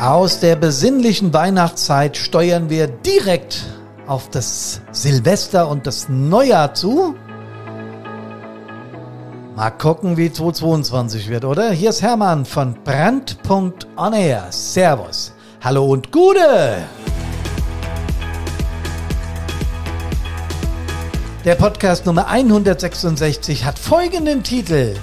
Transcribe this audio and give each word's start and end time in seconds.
Aus 0.00 0.38
der 0.38 0.54
besinnlichen 0.54 1.34
Weihnachtszeit 1.34 2.16
steuern 2.16 2.70
wir 2.70 2.86
direkt 2.86 3.66
auf 4.06 4.30
das 4.30 4.80
Silvester 4.92 5.68
und 5.68 5.88
das 5.88 6.08
Neujahr 6.08 6.72
zu. 6.72 7.16
Mal 9.56 9.70
gucken, 9.70 10.16
wie 10.16 10.32
2022 10.32 11.28
wird, 11.28 11.44
oder? 11.44 11.72
Hier 11.72 11.90
ist 11.90 12.00
Hermann 12.00 12.44
von 12.44 12.76
Brand.onair. 12.84 14.46
Servus. 14.50 15.32
Hallo 15.64 15.86
und 15.86 16.12
Gute. 16.12 16.78
Der 21.44 21.56
Podcast 21.56 22.06
Nummer 22.06 22.28
166 22.28 23.64
hat 23.64 23.76
folgenden 23.76 24.44
Titel. 24.44 24.94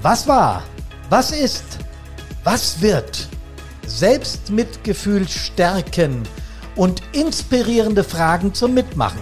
Was 0.00 0.28
war? 0.28 0.62
Was 1.10 1.32
ist? 1.32 1.64
Was 2.44 2.80
wird? 2.80 3.33
Selbstmitgefühl 3.94 5.28
stärken 5.28 6.24
und 6.74 7.00
inspirierende 7.12 8.02
Fragen 8.02 8.52
zum 8.52 8.74
Mitmachen. 8.74 9.20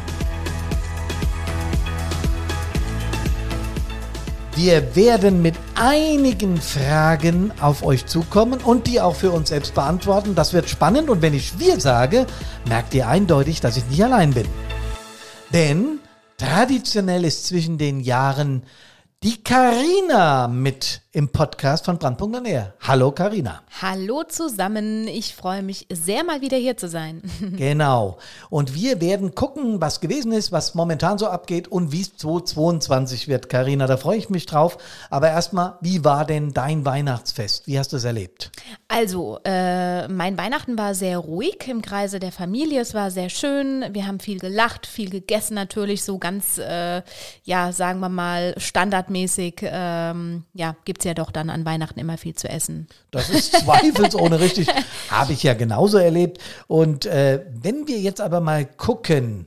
Wir 4.55 4.97
werden 4.97 5.43
mit 5.43 5.57
einigen 5.75 6.59
Fragen 6.59 7.53
auf 7.61 7.83
euch 7.83 8.07
zukommen 8.07 8.61
und 8.61 8.87
die 8.87 9.01
auch 9.01 9.17
für 9.17 9.31
uns 9.31 9.51
selbst 9.51 9.75
beantworten. 9.75 10.35
Das 10.35 10.55
wird 10.55 10.69
spannend 10.69 11.11
und 11.11 11.21
wenn 11.21 11.35
ich 11.35 11.59
wir 11.59 11.79
sage, 11.79 12.27
merkt 12.67 12.95
ihr 12.95 13.09
eindeutig, 13.09 13.61
dass 13.61 13.77
ich 13.77 13.87
nicht 13.87 14.03
allein 14.03 14.33
bin. 14.33 14.47
Denn 15.53 15.99
traditionell 16.39 17.25
ist 17.25 17.47
zwischen 17.47 17.77
den 17.77 18.01
Jahren 18.01 18.63
die 19.23 19.43
Karina 19.43 20.49
mit 20.49 21.02
im 21.15 21.29
Podcast 21.29 21.85
von 21.85 21.99
Brandpunkt 21.99 22.39
und 22.39 22.45
Nähe. 22.45 22.73
Hallo 22.81 23.13
Karina. 23.13 23.61
Hallo 23.83 24.23
zusammen. 24.27 25.07
Ich 25.07 25.35
freue 25.35 25.63
mich 25.63 25.87
sehr 25.93 26.25
mal 26.25 26.41
wieder 26.41 26.57
hier 26.57 26.79
zu 26.79 26.89
sein. 26.89 27.21
genau. 27.57 28.17
Und 28.49 28.75
wir 28.75 29.03
werden 29.03 29.35
gucken, 29.35 29.83
was 29.83 30.01
gewesen 30.01 30.33
ist, 30.33 30.53
was 30.53 30.75
momentan 30.75 31.19
so 31.19 31.27
abgeht 31.27 31.69
und 31.69 31.93
wie 31.93 32.01
es 32.01 32.17
2022 32.17 33.29
wird. 33.29 33.51
Karina, 33.51 33.87
da 33.87 33.99
freue 33.99 34.17
ich 34.17 34.31
mich 34.31 34.47
drauf. 34.47 34.79
Aber 35.11 35.29
erstmal, 35.29 35.75
wie 35.83 36.03
war 36.03 36.25
denn 36.25 36.55
dein 36.55 36.87
Weihnachtsfest? 36.87 37.67
Wie 37.67 37.79
hast 37.79 37.93
du 37.93 37.99
es 37.99 38.05
erlebt? 38.05 38.51
Also, 38.89 39.39
äh, 39.45 40.09
mein 40.09 40.39
Weihnachten 40.39 40.79
war 40.79 40.95
sehr 40.95 41.19
ruhig 41.19 41.69
im 41.69 41.83
Kreise 41.83 42.21
der 42.21 42.33
Familie. 42.33 42.81
Es 42.81 42.95
war 42.95 43.11
sehr 43.11 43.29
schön. 43.29 43.85
Wir 43.93 44.07
haben 44.07 44.19
viel 44.19 44.39
gelacht, 44.39 44.87
viel 44.87 45.11
gegessen 45.11 45.55
natürlich, 45.55 46.05
so 46.05 46.17
ganz, 46.17 46.57
äh, 46.57 47.03
ja, 47.45 47.71
sagen 47.73 48.01
wir 48.01 48.09
mal, 48.09 48.55
standardmäßig. 48.57 49.57
Ähm, 49.63 50.45
ja, 50.55 50.75
gibt 50.87 51.02
es 51.03 51.05
ja 51.05 51.15
doch 51.15 51.31
dann 51.31 51.51
an 51.51 51.65
Weihnachten 51.65 51.99
immer 51.99 52.17
viel 52.17 52.35
zu 52.35 52.49
essen. 52.49 52.87
Das 53.11 53.29
ist 53.29 53.53
zweifelsohne 53.53 54.41
richtig. 54.41 54.69
Habe 55.11 55.33
ich 55.33 55.43
ja 55.43 55.55
genauso 55.55 55.99
erlebt. 55.99 56.41
Und 56.69 57.07
äh, 57.07 57.45
wenn 57.53 57.87
wir 57.89 57.99
jetzt 57.99 58.21
aber 58.21 58.41
mal 58.41 58.65
gucken, 58.65 59.47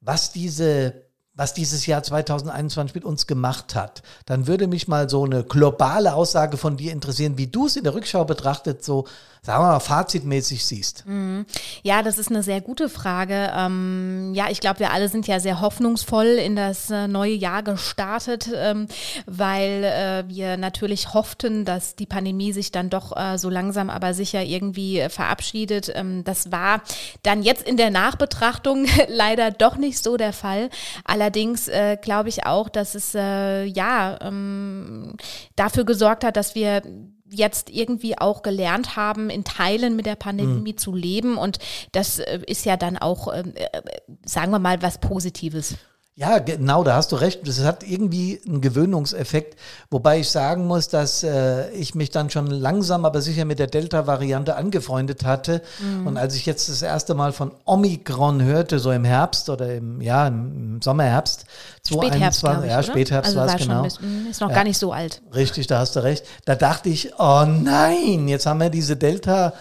was 0.00 0.32
diese 0.32 1.06
was 1.38 1.52
dieses 1.52 1.84
Jahr 1.84 2.02
2021 2.02 2.94
mit 2.94 3.04
uns 3.04 3.26
gemacht 3.26 3.74
hat, 3.74 4.02
dann 4.24 4.46
würde 4.46 4.66
mich 4.66 4.88
mal 4.88 5.10
so 5.10 5.24
eine 5.24 5.44
globale 5.44 6.14
Aussage 6.14 6.56
von 6.56 6.78
dir 6.78 6.92
interessieren, 6.92 7.36
wie 7.36 7.46
du 7.46 7.66
es 7.66 7.76
in 7.76 7.84
der 7.84 7.94
Rückschau 7.94 8.24
betrachtet, 8.24 8.82
so 8.82 9.06
sagen 9.46 9.62
wir 9.62 9.68
mal, 9.68 9.80
fazitmäßig 9.80 10.64
siehst? 10.64 11.06
Mhm. 11.06 11.46
Ja, 11.84 12.02
das 12.02 12.18
ist 12.18 12.30
eine 12.30 12.42
sehr 12.42 12.60
gute 12.60 12.88
Frage. 12.88 13.52
Ähm, 13.56 14.32
ja, 14.34 14.50
ich 14.50 14.58
glaube, 14.58 14.80
wir 14.80 14.92
alle 14.92 15.08
sind 15.08 15.28
ja 15.28 15.38
sehr 15.38 15.60
hoffnungsvoll 15.60 16.26
in 16.26 16.56
das 16.56 16.90
äh, 16.90 17.06
neue 17.06 17.34
Jahr 17.34 17.62
gestartet, 17.62 18.50
ähm, 18.52 18.88
weil 19.26 19.84
äh, 19.84 20.24
wir 20.26 20.56
natürlich 20.56 21.14
hofften, 21.14 21.64
dass 21.64 21.94
die 21.94 22.06
Pandemie 22.06 22.52
sich 22.52 22.72
dann 22.72 22.90
doch 22.90 23.16
äh, 23.16 23.38
so 23.38 23.48
langsam 23.48 23.88
aber 23.88 24.14
sicher 24.14 24.42
irgendwie 24.42 24.98
äh, 24.98 25.08
verabschiedet. 25.08 25.92
Ähm, 25.94 26.24
das 26.24 26.50
war 26.50 26.82
dann 27.22 27.44
jetzt 27.44 27.62
in 27.62 27.76
der 27.76 27.90
Nachbetrachtung 27.90 28.86
leider 29.08 29.52
doch 29.52 29.76
nicht 29.76 30.02
so 30.02 30.16
der 30.16 30.32
Fall. 30.32 30.70
Allerdings 31.04 31.68
äh, 31.68 31.96
glaube 32.02 32.30
ich 32.30 32.46
auch, 32.46 32.68
dass 32.68 32.96
es 32.96 33.14
äh, 33.14 33.62
ja 33.64 34.18
ähm, 34.22 35.14
dafür 35.54 35.84
gesorgt 35.84 36.24
hat, 36.24 36.36
dass 36.36 36.56
wir 36.56 36.82
jetzt 37.30 37.70
irgendwie 37.70 38.18
auch 38.18 38.42
gelernt 38.42 38.96
haben, 38.96 39.30
in 39.30 39.44
Teilen 39.44 39.96
mit 39.96 40.06
der 40.06 40.16
Pandemie 40.16 40.72
mhm. 40.72 40.78
zu 40.78 40.94
leben. 40.94 41.36
Und 41.36 41.58
das 41.92 42.18
äh, 42.18 42.40
ist 42.46 42.64
ja 42.64 42.76
dann 42.76 42.96
auch, 42.96 43.32
ähm, 43.32 43.52
äh, 43.54 43.82
sagen 44.24 44.52
wir 44.52 44.58
mal, 44.58 44.82
was 44.82 44.98
Positives. 44.98 45.76
Ja, 46.18 46.38
genau, 46.38 46.82
da 46.82 46.94
hast 46.94 47.12
du 47.12 47.16
recht. 47.16 47.46
Das 47.46 47.62
hat 47.62 47.82
irgendwie 47.82 48.40
einen 48.46 48.62
Gewöhnungseffekt, 48.62 49.60
wobei 49.90 50.20
ich 50.20 50.30
sagen 50.30 50.66
muss, 50.66 50.88
dass 50.88 51.22
äh, 51.22 51.68
ich 51.72 51.94
mich 51.94 52.10
dann 52.10 52.30
schon 52.30 52.46
langsam, 52.46 53.04
aber 53.04 53.20
sicher 53.20 53.44
mit 53.44 53.58
der 53.58 53.66
Delta-Variante 53.66 54.56
angefreundet 54.56 55.26
hatte. 55.26 55.60
Mhm. 55.78 56.06
Und 56.06 56.16
als 56.16 56.34
ich 56.34 56.46
jetzt 56.46 56.70
das 56.70 56.80
erste 56.80 57.12
Mal 57.12 57.32
von 57.32 57.52
Omikron 57.66 58.42
hörte, 58.42 58.78
so 58.78 58.92
im 58.92 59.04
Herbst 59.04 59.50
oder 59.50 59.74
im, 59.74 60.00
ja, 60.00 60.26
im 60.26 60.80
Sommerherbst, 60.80 61.44
2021, 61.82 62.64
ich, 62.64 62.70
ja, 62.70 62.82
Spätherbst 62.82 63.36
also 63.36 63.38
war 63.38 63.54
es 63.54 63.62
genau. 63.62 63.82
Bis, 63.82 64.00
hm, 64.00 64.26
ist 64.30 64.40
noch 64.40 64.48
ja, 64.48 64.54
gar 64.54 64.64
nicht 64.64 64.78
so 64.78 64.92
alt. 64.92 65.20
Richtig, 65.34 65.66
da 65.66 65.80
hast 65.80 65.96
du 65.96 66.02
recht. 66.02 66.24
Da 66.46 66.54
dachte 66.54 66.88
ich, 66.88 67.12
oh 67.18 67.44
nein, 67.44 68.26
jetzt 68.26 68.46
haben 68.46 68.60
wir 68.60 68.70
diese 68.70 68.96
Delta- 68.96 69.52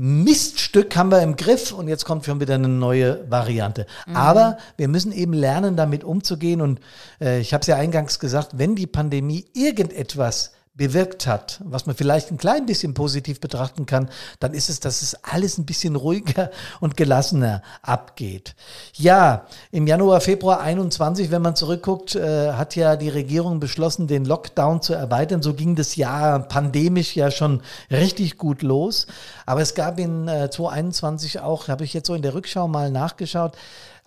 Miststück 0.00 0.94
haben 0.94 1.10
wir 1.10 1.22
im 1.22 1.34
Griff 1.34 1.72
und 1.72 1.88
jetzt 1.88 2.04
kommt 2.04 2.24
schon 2.24 2.38
wieder 2.38 2.54
eine 2.54 2.68
neue 2.68 3.28
Variante. 3.28 3.84
Mhm. 4.06 4.14
Aber 4.14 4.58
wir 4.76 4.86
müssen 4.86 5.10
eben 5.10 5.32
lernen, 5.32 5.74
damit 5.74 6.04
umzugehen. 6.04 6.60
Und 6.60 6.78
äh, 7.20 7.40
ich 7.40 7.52
habe 7.52 7.62
es 7.62 7.66
ja 7.66 7.74
eingangs 7.74 8.20
gesagt, 8.20 8.50
wenn 8.58 8.76
die 8.76 8.86
Pandemie 8.86 9.46
irgendetwas 9.54 10.52
bewirkt 10.78 11.26
hat, 11.26 11.60
was 11.64 11.84
man 11.84 11.96
vielleicht 11.96 12.30
ein 12.30 12.38
klein 12.38 12.64
bisschen 12.64 12.94
positiv 12.94 13.40
betrachten 13.40 13.84
kann, 13.84 14.08
dann 14.38 14.54
ist 14.54 14.70
es, 14.70 14.80
dass 14.80 15.02
es 15.02 15.16
alles 15.24 15.58
ein 15.58 15.66
bisschen 15.66 15.96
ruhiger 15.96 16.50
und 16.80 16.96
gelassener 16.96 17.62
abgeht. 17.82 18.54
Ja, 18.94 19.46
im 19.72 19.86
Januar, 19.86 20.22
Februar 20.22 20.60
21, 20.60 21.30
wenn 21.30 21.42
man 21.42 21.56
zurückguckt, 21.56 22.14
äh, 22.14 22.52
hat 22.52 22.76
ja 22.76 22.96
die 22.96 23.10
Regierung 23.10 23.60
beschlossen, 23.60 24.06
den 24.06 24.24
Lockdown 24.24 24.80
zu 24.80 24.94
erweitern. 24.94 25.42
So 25.42 25.52
ging 25.52 25.74
das 25.74 25.96
Jahr 25.96 26.38
pandemisch 26.38 27.14
ja 27.16 27.30
schon 27.30 27.60
richtig 27.90 28.38
gut 28.38 28.62
los. 28.62 29.08
Aber 29.46 29.60
es 29.60 29.74
gab 29.74 29.98
in 29.98 30.28
äh, 30.28 30.48
2021 30.48 31.40
auch, 31.40 31.68
habe 31.68 31.84
ich 31.84 31.92
jetzt 31.92 32.06
so 32.06 32.14
in 32.14 32.22
der 32.22 32.34
Rückschau 32.34 32.68
mal 32.68 32.90
nachgeschaut, 32.90 33.56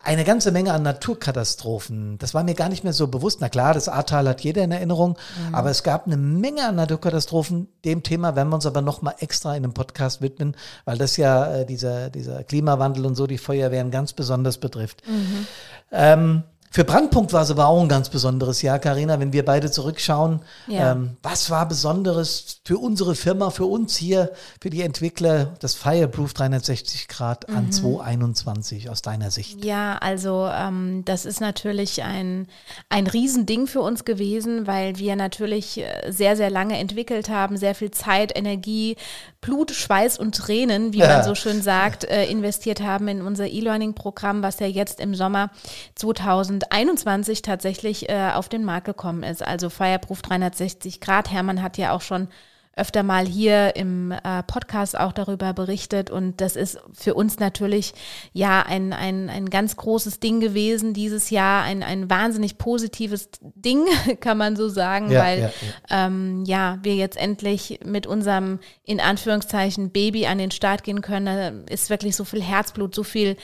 eine 0.03 0.23
ganze 0.23 0.51
Menge 0.51 0.73
an 0.73 0.83
Naturkatastrophen. 0.83 2.17
Das 2.17 2.33
war 2.33 2.43
mir 2.43 2.55
gar 2.55 2.69
nicht 2.69 2.83
mehr 2.83 2.93
so 2.93 3.07
bewusst. 3.07 3.39
Na 3.41 3.49
klar, 3.49 3.73
das 3.73 3.87
Ahrtal 3.87 4.27
hat 4.27 4.41
jeder 4.41 4.63
in 4.63 4.71
Erinnerung, 4.71 5.17
mhm. 5.47 5.55
aber 5.55 5.69
es 5.69 5.83
gab 5.83 6.07
eine 6.07 6.17
Menge 6.17 6.67
an 6.67 6.75
Naturkatastrophen. 6.75 7.67
Dem 7.85 8.03
Thema 8.03 8.35
werden 8.35 8.49
wir 8.49 8.55
uns 8.55 8.65
aber 8.65 8.81
nochmal 8.81 9.15
extra 9.19 9.55
in 9.55 9.63
einem 9.63 9.73
Podcast 9.73 10.21
widmen, 10.21 10.55
weil 10.85 10.97
das 10.97 11.17
ja 11.17 11.53
äh, 11.53 11.65
dieser, 11.65 12.09
dieser 12.09 12.43
Klimawandel 12.43 13.05
und 13.05 13.15
so 13.15 13.27
die 13.27 13.37
Feuerwehren 13.37 13.91
ganz 13.91 14.13
besonders 14.13 14.57
betrifft. 14.57 15.03
Mhm. 15.07 15.47
Ähm, 15.91 16.43
für 16.73 16.85
Brandpunkt 16.85 17.33
war 17.33 17.41
es 17.41 17.51
aber 17.51 17.67
auch 17.67 17.81
ein 17.81 17.89
ganz 17.89 18.07
besonderes 18.07 18.61
Jahr, 18.61 18.79
Karina, 18.79 19.19
wenn 19.19 19.33
wir 19.33 19.43
beide 19.43 19.69
zurückschauen. 19.69 20.39
Ja. 20.67 20.93
Ähm, 20.93 21.17
was 21.21 21.49
war 21.49 21.67
Besonderes 21.67 22.61
für 22.63 22.77
unsere 22.77 23.15
Firma, 23.15 23.49
für 23.49 23.65
uns 23.65 23.97
hier, 23.97 24.31
für 24.61 24.69
die 24.69 24.81
Entwickler, 24.81 25.53
das 25.59 25.75
Fireproof 25.75 26.33
360 26.33 27.09
Grad 27.09 27.49
mhm. 27.49 27.57
an 27.57 27.71
2021 27.73 28.89
aus 28.89 29.01
deiner 29.01 29.31
Sicht? 29.31 29.65
Ja, 29.65 29.97
also 29.97 30.49
ähm, 30.49 31.03
das 31.03 31.25
ist 31.25 31.41
natürlich 31.41 32.03
ein, 32.03 32.47
ein 32.87 33.05
Riesending 33.05 33.67
für 33.67 33.81
uns 33.81 34.05
gewesen, 34.05 34.65
weil 34.65 34.97
wir 34.97 35.17
natürlich 35.17 35.79
äh, 35.79 36.09
sehr, 36.09 36.37
sehr 36.37 36.49
lange 36.49 36.77
entwickelt 36.77 37.27
haben, 37.27 37.57
sehr 37.57 37.75
viel 37.75 37.91
Zeit, 37.91 38.31
Energie, 38.33 38.95
Blut, 39.41 39.71
Schweiß 39.71 40.17
und 40.17 40.35
Tränen, 40.35 40.93
wie 40.93 40.99
ja. 40.99 41.17
man 41.17 41.23
so 41.25 41.35
schön 41.35 41.61
sagt, 41.61 42.05
äh, 42.05 42.27
investiert 42.27 42.79
haben 42.79 43.09
in 43.09 43.21
unser 43.21 43.47
E-Learning-Programm, 43.47 44.41
was 44.41 44.59
ja 44.59 44.67
jetzt 44.67 45.01
im 45.01 45.15
Sommer 45.15 45.49
2000 45.95 46.60
2021 46.61 47.41
tatsächlich 47.41 48.09
äh, 48.09 48.31
auf 48.33 48.49
den 48.49 48.63
Markt 48.63 48.85
gekommen 48.85 49.23
ist. 49.23 49.45
Also 49.45 49.69
Fireproof 49.69 50.21
360 50.21 51.01
Grad. 51.01 51.31
Hermann 51.31 51.61
hat 51.61 51.77
ja 51.77 51.93
auch 51.93 52.01
schon 52.01 52.27
öfter 52.75 53.03
mal 53.03 53.27
hier 53.27 53.75
im 53.75 54.11
äh, 54.11 54.43
Podcast 54.43 54.97
auch 54.97 55.11
darüber 55.11 55.53
berichtet 55.53 56.09
und 56.09 56.39
das 56.39 56.55
ist 56.55 56.79
für 56.93 57.15
uns 57.15 57.37
natürlich 57.37 57.93
ja 58.31 58.61
ein, 58.61 58.93
ein, 58.93 59.29
ein 59.29 59.49
ganz 59.49 59.75
großes 59.75 60.21
Ding 60.21 60.39
gewesen 60.39 60.93
dieses 60.93 61.31
Jahr, 61.31 61.63
ein, 61.63 61.83
ein 61.83 62.09
wahnsinnig 62.09 62.57
positives 62.57 63.29
Ding, 63.41 63.85
kann 64.21 64.37
man 64.37 64.55
so 64.55 64.69
sagen, 64.69 65.11
ja, 65.11 65.21
weil 65.21 65.39
ja, 65.39 65.45
ja. 65.89 66.07
Ähm, 66.07 66.45
ja, 66.45 66.79
wir 66.81 66.95
jetzt 66.95 67.17
endlich 67.17 67.81
mit 67.83 68.07
unserem 68.07 68.59
in 68.85 69.01
Anführungszeichen 69.01 69.91
Baby 69.91 70.25
an 70.27 70.37
den 70.37 70.51
Start 70.51 70.83
gehen 70.83 71.01
können. 71.01 71.25
Da 71.25 71.73
ist 71.73 71.89
wirklich 71.89 72.15
so 72.15 72.23
viel 72.23 72.41
Herzblut, 72.41 72.95
so 72.95 73.03
viel, 73.03 73.35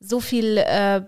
so 0.00 0.20
viel 0.20 0.58
äh, 0.58 1.00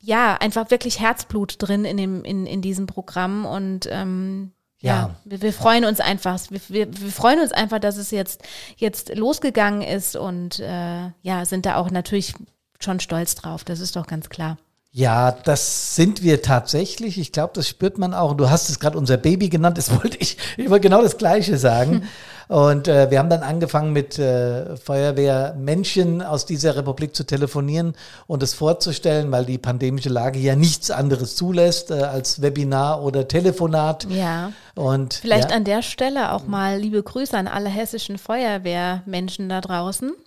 ja, 0.00 0.34
einfach 0.34 0.70
wirklich 0.70 1.00
Herzblut 1.00 1.56
drin 1.58 1.84
in, 1.84 1.96
dem, 1.96 2.24
in, 2.24 2.46
in 2.46 2.62
diesem 2.62 2.86
Programm 2.86 3.44
und 3.44 3.88
ähm, 3.90 4.52
ja, 4.80 4.94
ja 4.94 5.16
wir, 5.24 5.42
wir, 5.42 5.52
freuen 5.52 5.84
uns 5.84 6.00
einfach. 6.00 6.38
Wir, 6.50 6.60
wir, 6.68 7.00
wir, 7.00 7.10
freuen 7.10 7.40
uns 7.40 7.52
einfach, 7.52 7.80
dass 7.80 7.96
es 7.96 8.10
jetzt, 8.10 8.42
jetzt 8.76 9.14
losgegangen 9.16 9.82
ist 9.82 10.16
und 10.16 10.60
äh, 10.60 11.10
ja, 11.22 11.44
sind 11.44 11.66
da 11.66 11.76
auch 11.76 11.90
natürlich 11.90 12.34
schon 12.78 13.00
stolz 13.00 13.34
drauf. 13.34 13.64
Das 13.64 13.80
ist 13.80 13.96
doch 13.96 14.06
ganz 14.06 14.28
klar. 14.28 14.56
Ja, 14.90 15.32
das 15.32 15.96
sind 15.96 16.22
wir 16.22 16.42
tatsächlich. 16.42 17.18
Ich 17.18 17.32
glaube, 17.32 17.52
das 17.54 17.68
spürt 17.68 17.98
man 17.98 18.14
auch. 18.14 18.34
Du 18.34 18.48
hast 18.48 18.70
es 18.70 18.80
gerade 18.80 18.96
unser 18.96 19.16
Baby 19.16 19.48
genannt. 19.48 19.76
Das 19.78 19.92
wollte 19.92 20.16
ich, 20.18 20.38
ich 20.56 20.70
wollte 20.70 20.88
genau 20.88 21.02
das 21.02 21.18
Gleiche 21.18 21.58
sagen. 21.58 22.08
Und 22.48 22.88
äh, 22.88 23.10
wir 23.10 23.18
haben 23.18 23.28
dann 23.28 23.42
angefangen 23.42 23.92
mit 23.92 24.18
äh, 24.18 24.76
Feuerwehrmenschen 24.76 26.22
aus 26.22 26.46
dieser 26.46 26.76
Republik 26.76 27.14
zu 27.14 27.24
telefonieren 27.24 27.92
und 28.26 28.42
es 28.42 28.54
vorzustellen, 28.54 29.30
weil 29.30 29.44
die 29.44 29.58
pandemische 29.58 30.08
Lage 30.08 30.38
ja 30.38 30.56
nichts 30.56 30.90
anderes 30.90 31.36
zulässt 31.36 31.90
äh, 31.90 32.02
als 32.02 32.40
Webinar 32.40 33.02
oder 33.02 33.28
Telefonat. 33.28 34.06
Ja. 34.10 34.52
Und 34.74 35.14
Vielleicht 35.14 35.50
ja. 35.50 35.56
an 35.56 35.64
der 35.64 35.82
Stelle 35.82 36.32
auch 36.32 36.46
mal 36.46 36.78
liebe 36.78 37.02
Grüße 37.02 37.36
an 37.36 37.48
alle 37.48 37.68
hessischen 37.68 38.16
Feuerwehrmenschen 38.16 39.48
da 39.48 39.60
draußen. 39.60 40.12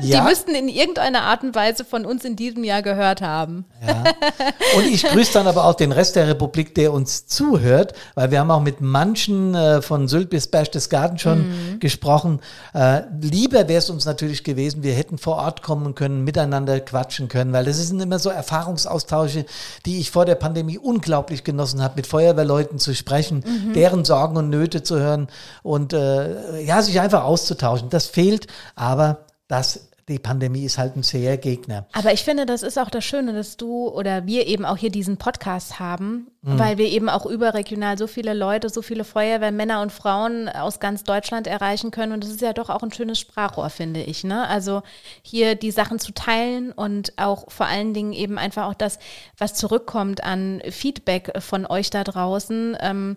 Ja. 0.00 0.20
Die 0.20 0.28
müssten 0.28 0.54
in 0.54 0.68
irgendeiner 0.68 1.22
Art 1.22 1.44
und 1.44 1.54
Weise 1.54 1.84
von 1.84 2.06
uns 2.06 2.24
in 2.24 2.34
diesem 2.34 2.64
Jahr 2.64 2.82
gehört 2.82 3.20
haben. 3.20 3.66
Ja. 3.86 4.02
Und 4.76 4.86
ich 4.86 5.04
grüße 5.04 5.32
dann 5.34 5.46
aber 5.46 5.64
auch 5.64 5.74
den 5.74 5.92
Rest 5.92 6.16
der 6.16 6.26
Republik, 6.26 6.74
der 6.74 6.92
uns 6.92 7.26
zuhört, 7.26 7.92
weil 8.14 8.30
wir 8.32 8.40
haben 8.40 8.50
auch 8.50 8.62
mit 8.62 8.80
manchen 8.80 9.54
äh, 9.54 9.80
von 9.80 10.08
Sylt 10.08 10.30
bis 10.30 10.48
Berchtesgaden 10.48 11.18
schon 11.18 11.42
Mhm. 11.42 11.61
Gesprochen. 11.80 12.40
Äh, 12.74 13.02
lieber 13.20 13.68
wäre 13.68 13.78
es 13.78 13.90
uns 13.90 14.04
natürlich 14.04 14.44
gewesen, 14.44 14.82
wir 14.82 14.94
hätten 14.94 15.18
vor 15.18 15.36
Ort 15.36 15.62
kommen 15.62 15.94
können, 15.94 16.24
miteinander 16.24 16.80
quatschen 16.80 17.28
können, 17.28 17.52
weil 17.52 17.64
das 17.64 17.78
sind 17.86 18.00
immer 18.00 18.18
so 18.18 18.30
Erfahrungsaustausche, 18.30 19.44
die 19.86 20.00
ich 20.00 20.10
vor 20.10 20.24
der 20.24 20.34
Pandemie 20.36 20.78
unglaublich 20.78 21.44
genossen 21.44 21.82
habe, 21.82 21.94
mit 21.96 22.06
Feuerwehrleuten 22.06 22.78
zu 22.78 22.94
sprechen, 22.94 23.44
Mhm. 23.46 23.72
deren 23.74 24.04
Sorgen 24.04 24.36
und 24.36 24.50
Nöte 24.50 24.82
zu 24.82 24.98
hören 24.98 25.28
und 25.62 25.92
äh, 25.92 26.60
ja, 26.62 26.82
sich 26.82 27.00
einfach 27.00 27.24
auszutauschen. 27.24 27.90
Das 27.90 28.06
fehlt, 28.06 28.46
aber 28.74 29.26
das 29.48 29.88
die 30.08 30.18
Pandemie 30.18 30.64
ist 30.64 30.78
halt 30.78 30.96
ein 30.96 31.02
zäher 31.02 31.36
Gegner. 31.36 31.86
Aber 31.92 32.12
ich 32.12 32.22
finde, 32.24 32.46
das 32.46 32.62
ist 32.62 32.78
auch 32.78 32.90
das 32.90 33.04
Schöne, 33.04 33.32
dass 33.32 33.56
du 33.56 33.88
oder 33.88 34.26
wir 34.26 34.46
eben 34.46 34.64
auch 34.64 34.76
hier 34.76 34.90
diesen 34.90 35.16
Podcast 35.16 35.78
haben, 35.78 36.26
Mhm. 36.44 36.58
weil 36.58 36.76
wir 36.76 36.88
eben 36.88 37.08
auch 37.08 37.24
überregional 37.24 37.96
so 37.96 38.08
viele 38.08 38.34
Leute, 38.34 38.68
so 38.68 38.82
viele 38.82 39.04
Feuerwehrmänner 39.04 39.80
und 39.80 39.92
Frauen 39.92 40.48
aus 40.48 40.80
ganz 40.80 41.04
Deutschland 41.04 41.46
erreichen 41.46 41.92
können. 41.92 42.12
Und 42.12 42.24
das 42.24 42.30
ist 42.30 42.40
ja 42.40 42.52
doch 42.52 42.68
auch 42.68 42.82
ein 42.82 42.90
schönes 42.90 43.20
Sprachrohr, 43.20 43.70
finde 43.70 44.02
ich. 44.02 44.24
Ne? 44.24 44.48
Also 44.48 44.82
hier 45.22 45.54
die 45.54 45.70
Sachen 45.70 46.00
zu 46.00 46.10
teilen 46.12 46.72
und 46.72 47.12
auch 47.16 47.48
vor 47.48 47.66
allen 47.66 47.94
Dingen 47.94 48.12
eben 48.12 48.38
einfach 48.38 48.66
auch 48.66 48.74
das, 48.74 48.98
was 49.38 49.54
zurückkommt 49.54 50.24
an 50.24 50.60
Feedback 50.68 51.30
von 51.40 51.64
euch 51.64 51.90
da 51.90 52.02
draußen. 52.02 52.76
Ähm, 52.80 53.14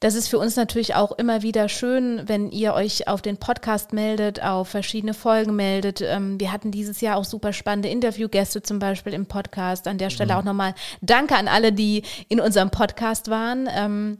das 0.00 0.14
ist 0.14 0.28
für 0.28 0.38
uns 0.38 0.54
natürlich 0.56 0.94
auch 0.94 1.12
immer 1.12 1.40
wieder 1.40 1.70
schön, 1.70 2.20
wenn 2.26 2.50
ihr 2.50 2.74
euch 2.74 3.08
auf 3.08 3.22
den 3.22 3.38
Podcast 3.38 3.94
meldet, 3.94 4.42
auf 4.42 4.68
verschiedene 4.68 5.14
Folgen 5.14 5.56
meldet. 5.56 6.02
Ähm, 6.02 6.27
wir 6.38 6.52
hatten 6.52 6.70
dieses 6.70 7.00
Jahr 7.00 7.16
auch 7.16 7.24
super 7.24 7.52
spannende 7.52 7.88
Interviewgäste 7.88 8.62
zum 8.62 8.78
Beispiel 8.78 9.14
im 9.14 9.26
Podcast. 9.26 9.88
An 9.88 9.98
der 9.98 10.10
Stelle 10.10 10.36
auch 10.36 10.44
nochmal 10.44 10.74
Danke 11.00 11.36
an 11.36 11.48
alle, 11.48 11.72
die 11.72 12.02
in 12.28 12.40
unserem 12.40 12.70
Podcast 12.70 13.30
waren. 13.30 13.68
Ähm, 13.72 14.18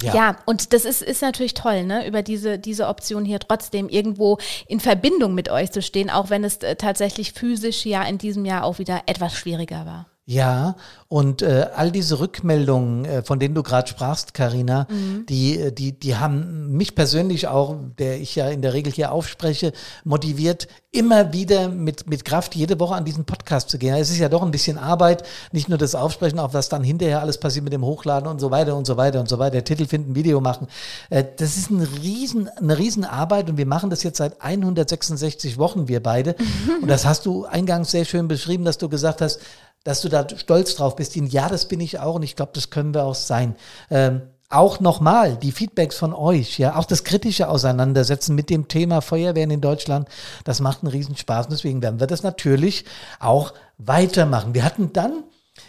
Ja. 0.00 0.14
ja. 0.14 0.36
und 0.46 0.72
das 0.72 0.84
ist, 0.84 1.02
ist 1.02 1.22
natürlich 1.22 1.54
toll, 1.54 1.84
ne? 1.84 2.06
über 2.06 2.22
diese, 2.22 2.58
diese 2.58 2.86
Option 2.86 3.24
hier 3.24 3.40
trotzdem 3.40 3.88
irgendwo 3.88 4.38
in 4.68 4.78
Verbindung 4.78 5.34
mit 5.34 5.48
euch 5.50 5.72
zu 5.72 5.82
stehen, 5.82 6.08
auch 6.08 6.30
wenn 6.30 6.44
es 6.44 6.58
äh, 6.58 6.76
tatsächlich 6.76 7.32
physisch 7.32 7.84
ja 7.84 8.04
in 8.04 8.18
diesem 8.18 8.44
Jahr 8.44 8.62
auch 8.62 8.78
wieder 8.78 9.02
etwas 9.06 9.34
schwieriger 9.34 9.86
war. 9.86 10.06
Ja, 10.30 10.76
und 11.08 11.40
äh, 11.40 11.68
all 11.74 11.90
diese 11.90 12.20
Rückmeldungen, 12.20 13.06
äh, 13.06 13.22
von 13.22 13.38
denen 13.38 13.54
du 13.54 13.62
gerade 13.62 13.88
sprachst, 13.88 14.34
Karina, 14.34 14.86
die, 15.26 15.58
äh, 15.58 15.72
die, 15.72 15.98
die 15.98 16.16
haben 16.16 16.76
mich 16.76 16.94
persönlich 16.94 17.48
auch, 17.48 17.76
der 17.98 18.20
ich 18.20 18.36
ja 18.36 18.50
in 18.50 18.60
der 18.60 18.74
Regel 18.74 18.92
hier 18.92 19.10
aufspreche, 19.10 19.72
motiviert, 20.04 20.68
immer 20.90 21.32
wieder 21.32 21.70
mit, 21.70 22.10
mit 22.10 22.26
Kraft 22.26 22.54
jede 22.54 22.78
Woche 22.78 22.94
an 22.94 23.06
diesen 23.06 23.24
Podcast 23.24 23.70
zu 23.70 23.78
gehen. 23.78 23.94
Es 23.94 24.10
ist 24.10 24.18
ja 24.18 24.28
doch 24.28 24.42
ein 24.42 24.50
bisschen 24.50 24.76
Arbeit, 24.76 25.22
nicht 25.52 25.70
nur 25.70 25.78
das 25.78 25.94
Aufsprechen, 25.94 26.38
auch 26.38 26.52
was 26.52 26.68
dann 26.68 26.84
hinterher 26.84 27.22
alles 27.22 27.38
passiert 27.38 27.64
mit 27.64 27.72
dem 27.72 27.84
Hochladen 27.84 28.28
und 28.28 28.38
so 28.38 28.50
weiter 28.50 28.76
und 28.76 28.86
so 28.86 28.98
weiter 28.98 29.20
und 29.20 29.30
so 29.30 29.38
weiter, 29.38 29.64
Titel 29.64 29.86
finden, 29.86 30.14
Video 30.14 30.42
machen. 30.42 30.66
Äh, 31.08 31.24
das 31.38 31.56
ist 31.56 31.70
ein 31.70 31.80
riesen, 32.02 32.48
eine 32.48 32.76
riesen 32.76 33.06
Arbeit 33.06 33.48
und 33.48 33.56
wir 33.56 33.66
machen 33.66 33.88
das 33.88 34.02
jetzt 34.02 34.18
seit 34.18 34.42
166 34.42 35.56
Wochen, 35.56 35.88
wir 35.88 36.02
beide. 36.02 36.36
Und 36.82 36.88
das 36.88 37.06
hast 37.06 37.24
du 37.24 37.46
eingangs 37.46 37.90
sehr 37.90 38.04
schön 38.04 38.28
beschrieben, 38.28 38.64
dass 38.64 38.78
du 38.78 38.88
gesagt 38.88 39.22
hast, 39.22 39.40
dass 39.88 40.02
du 40.02 40.10
da 40.10 40.26
stolz 40.36 40.74
drauf 40.74 40.96
bist. 40.96 41.16
Und 41.16 41.32
ja, 41.32 41.48
das 41.48 41.66
bin 41.66 41.80
ich 41.80 41.98
auch 41.98 42.16
und 42.16 42.22
ich 42.22 42.36
glaube, 42.36 42.52
das 42.54 42.68
können 42.68 42.92
wir 42.92 43.04
auch 43.04 43.14
sein. 43.14 43.56
Ähm, 43.90 44.20
auch 44.50 44.80
nochmal 44.80 45.38
die 45.38 45.50
Feedbacks 45.50 45.96
von 45.96 46.12
euch, 46.12 46.58
ja, 46.58 46.76
auch 46.76 46.84
das 46.84 47.04
kritische 47.04 47.48
Auseinandersetzen 47.48 48.34
mit 48.34 48.50
dem 48.50 48.68
Thema 48.68 49.00
Feuerwehren 49.00 49.50
in 49.50 49.62
Deutschland, 49.62 50.06
das 50.44 50.60
macht 50.60 50.82
einen 50.82 50.92
Riesenspaß. 50.92 51.46
Und 51.46 51.52
deswegen 51.52 51.80
werden 51.80 52.00
wir 52.00 52.06
das 52.06 52.22
natürlich 52.22 52.84
auch 53.18 53.54
weitermachen. 53.78 54.52
Wir 54.52 54.64
hatten 54.64 54.92
dann 54.92 55.24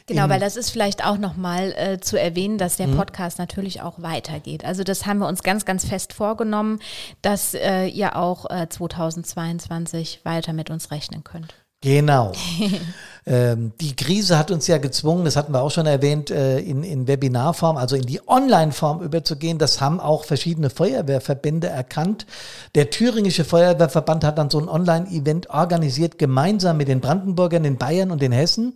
Genau, 0.06 0.30
weil 0.30 0.40
das 0.40 0.56
ist 0.56 0.70
vielleicht 0.70 1.04
auch 1.04 1.18
nochmal 1.18 1.74
äh, 1.76 2.00
zu 2.00 2.20
erwähnen, 2.20 2.60
dass 2.60 2.76
der 2.76 2.88
Podcast 2.88 3.40
natürlich 3.40 3.82
auch 3.82 4.02
weitergeht. 4.02 4.64
Also 4.64 4.84
das 4.84 5.08
haben 5.08 5.18
wir 5.18 5.28
uns 5.28 5.42
ganz, 5.42 5.66
ganz 5.66 5.84
fest 5.84 6.14
vorgenommen, 6.14 6.80
dass 7.24 7.56
äh, 7.56 7.88
ihr 7.88 8.16
auch 8.16 8.48
äh, 8.52 8.70
2022 8.70 10.22
weiter 10.26 10.54
mit 10.54 10.70
uns 10.70 10.92
rechnen 10.92 11.24
könnt. 11.24 11.56
Genau. 11.82 12.34
ähm, 13.26 13.74
die 13.80 13.96
Krise 13.96 14.38
hat 14.38 14.52
uns 14.52 14.68
ja 14.68 14.78
gezwungen, 14.78 15.26
das 15.26 15.36
hatten 15.36 15.54
wir 15.54 15.62
auch 15.62 15.72
schon 15.72 15.86
erwähnt, 15.86 16.32
äh, 16.32 16.60
in, 16.60 16.84
in 16.84 17.08
Webinarform, 17.08 17.78
also 17.78 17.96
in 17.96 18.04
die 18.04 18.22
Online-Form 18.28 19.02
überzugehen. 19.02 19.58
Das 19.58 19.82
haben 19.82 20.00
auch 20.00 20.26
verschiedene 20.26 20.70
Feuerwehrverbände 20.70 21.68
erkannt. 21.68 22.26
Der 22.76 22.90
Thüringische 22.90 23.44
Feuerwehrverband 23.44 24.24
hat 24.24 24.38
dann 24.38 24.50
so 24.50 24.60
ein 24.60 24.70
Online-Event 24.70 25.50
organisiert, 25.50 26.18
gemeinsam 26.18 26.78
mit 26.78 26.88
den 26.88 27.02
Brandenburgern, 27.02 27.64
den 27.64 27.78
Bayern 27.78 28.12
und 28.12 28.22
den 28.22 28.32
Hessen. 28.32 28.76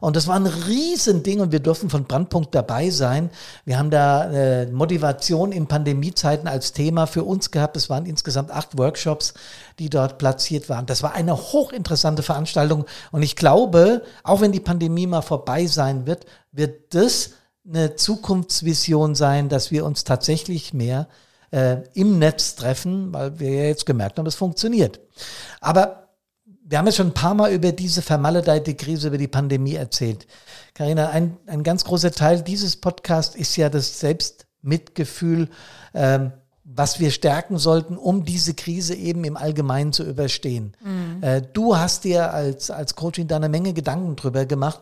Und 0.00 0.16
das 0.16 0.26
war 0.26 0.36
ein 0.36 0.46
Riesending 0.46 1.40
und 1.40 1.52
wir 1.52 1.60
durften 1.60 1.90
von 1.90 2.04
Brandpunkt 2.04 2.54
dabei 2.54 2.88
sein. 2.88 3.28
Wir 3.66 3.78
haben 3.78 3.90
da 3.90 4.32
äh, 4.32 4.66
Motivation 4.66 5.52
in 5.52 5.66
Pandemiezeiten 5.66 6.48
als 6.48 6.72
Thema 6.72 7.06
für 7.06 7.22
uns 7.22 7.50
gehabt. 7.50 7.76
Es 7.76 7.90
waren 7.90 8.06
insgesamt 8.06 8.50
acht 8.50 8.78
Workshops, 8.78 9.34
die 9.78 9.90
dort 9.90 10.16
platziert 10.16 10.70
waren. 10.70 10.86
Das 10.86 11.02
war 11.02 11.14
eine 11.14 11.36
hochinteressante 11.36 12.22
Veranstaltung 12.22 12.86
und 13.12 13.22
ich 13.22 13.36
glaube, 13.36 13.79
auch 14.22 14.40
wenn 14.40 14.52
die 14.52 14.60
Pandemie 14.60 15.06
mal 15.06 15.22
vorbei 15.22 15.66
sein 15.66 16.06
wird, 16.06 16.26
wird 16.52 16.94
das 16.94 17.30
eine 17.66 17.96
Zukunftsvision 17.96 19.14
sein, 19.14 19.48
dass 19.48 19.70
wir 19.70 19.84
uns 19.84 20.04
tatsächlich 20.04 20.72
mehr 20.72 21.08
äh, 21.50 21.78
im 21.94 22.18
Netz 22.18 22.54
treffen, 22.54 23.12
weil 23.12 23.38
wir 23.38 23.50
ja 23.50 23.64
jetzt 23.64 23.86
gemerkt 23.86 24.18
haben, 24.18 24.24
das 24.24 24.34
funktioniert. 24.34 25.00
Aber 25.60 26.08
wir 26.64 26.78
haben 26.78 26.86
ja 26.86 26.92
schon 26.92 27.08
ein 27.08 27.14
paar 27.14 27.34
Mal 27.34 27.52
über 27.52 27.72
diese 27.72 28.00
vermaledeite 28.00 28.74
Krise, 28.74 29.08
über 29.08 29.18
die 29.18 29.28
Pandemie 29.28 29.74
erzählt. 29.74 30.26
Karina, 30.74 31.10
ein, 31.10 31.36
ein 31.46 31.64
ganz 31.64 31.84
großer 31.84 32.12
Teil 32.12 32.42
dieses 32.42 32.76
Podcasts 32.76 33.34
ist 33.34 33.56
ja 33.56 33.68
das 33.68 33.98
Selbstmitgefühl, 33.98 35.48
ähm, 35.94 36.32
was 36.74 37.00
wir 37.00 37.10
stärken 37.10 37.58
sollten, 37.58 37.96
um 37.96 38.24
diese 38.24 38.54
Krise 38.54 38.94
eben 38.94 39.24
im 39.24 39.36
Allgemeinen 39.36 39.92
zu 39.92 40.04
überstehen. 40.04 40.72
Äh, 41.20 41.42
du 41.52 41.76
hast 41.76 42.04
dir 42.04 42.32
als, 42.32 42.70
als 42.70 42.94
Coaching 42.94 43.26
da 43.26 43.36
eine 43.36 43.48
Menge 43.48 43.72
Gedanken 43.72 44.16
drüber 44.16 44.46
gemacht 44.46 44.80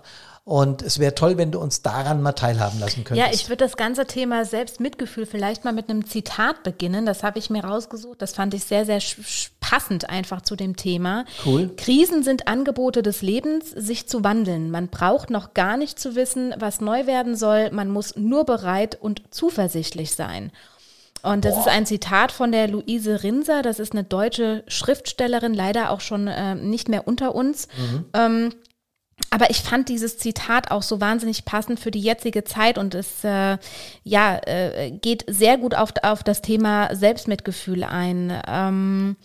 und 0.49 0.81
es 0.81 0.99
wäre 0.99 1.15
toll, 1.15 1.37
wenn 1.37 1.51
du 1.51 1.59
uns 1.59 1.83
daran 1.83 2.23
mal 2.23 2.33
teilhaben 2.33 2.81
lassen 2.81 3.05
könntest. 3.05 3.29
Ja, 3.29 3.35
ich 3.35 3.51
würde 3.51 3.65
das 3.67 3.77
ganze 3.77 4.07
Thema 4.07 4.47
Selbstmitgefühl 4.47 5.27
vielleicht 5.27 5.67
mal 5.67 5.75
mit 5.75 5.91
einem 5.91 6.07
Zitat 6.07 6.63
beginnen. 6.63 7.05
Das 7.05 7.23
habe 7.23 7.39
ich 7.39 7.51
mir 7.51 7.65
rausgesucht. 7.65 8.23
Das 8.23 8.33
fand 8.33 8.55
ich 8.55 8.65
sehr, 8.65 8.87
sehr 8.87 8.99
passend 9.61 10.09
einfach 10.09 10.41
zu 10.41 10.57
dem 10.57 10.75
Thema. 10.75 11.27
Cool. 11.45 11.71
Krisen 11.77 12.23
sind 12.23 12.49
Angebote 12.49 13.03
des 13.03 13.21
Lebens, 13.21 13.73
sich 13.73 14.09
zu 14.09 14.25
wandeln. 14.25 14.71
Man 14.71 14.89
braucht 14.89 15.29
noch 15.29 15.53
gar 15.53 15.77
nicht 15.77 15.99
zu 15.99 16.15
wissen, 16.15 16.55
was 16.59 16.81
neu 16.81 17.07
werden 17.07 17.37
soll. 17.37 17.71
Man 17.71 17.91
muss 17.91 18.17
nur 18.17 18.47
bereit 18.47 18.97
und 18.99 19.23
zuversichtlich 19.31 20.15
sein. 20.15 20.51
Und 21.23 21.45
das 21.45 21.59
ist 21.59 21.69
ein 21.69 21.87
Zitat 21.87 22.33
von 22.33 22.53
der 22.53 22.69
Luise 22.69 23.23
Rinser. 23.23 23.63
Das 23.63 23.79
ist 23.79 23.93
eine 23.93 24.05
deutsche 24.05 24.65
Schriftstellerin, 24.69 25.55
leider 25.55 25.91
auch 25.91 26.01
schon 26.01 26.29
äh, 26.29 26.55
nicht 26.55 26.89
mehr 26.89 27.07
unter 27.07 27.35
uns. 27.35 27.69
Ähm, 28.15 28.53
aber 29.31 29.51
ich 29.51 29.61
fand 29.61 29.89
dieses 29.89 30.17
Zitat 30.19 30.71
auch 30.71 30.83
so 30.83 31.01
wahnsinnig 31.01 31.45
passend 31.45 31.81
für 31.81 31.91
die 31.91 32.01
jetzige 32.01 32.45
Zeit 32.45 32.79
und 32.79 32.95
es 32.95 33.25
äh, 33.25 33.59
ja, 34.05 34.41
äh, 34.47 34.91
geht 34.91 35.25
sehr 35.27 35.59
gut 35.59 35.75
auf, 35.75 35.93
auf 36.03 36.23
das 36.23 36.41
Thema 36.41 36.95
Selbstmitgefühl 36.95 37.85
ein. 37.85 38.33
Ähm, 38.47 39.17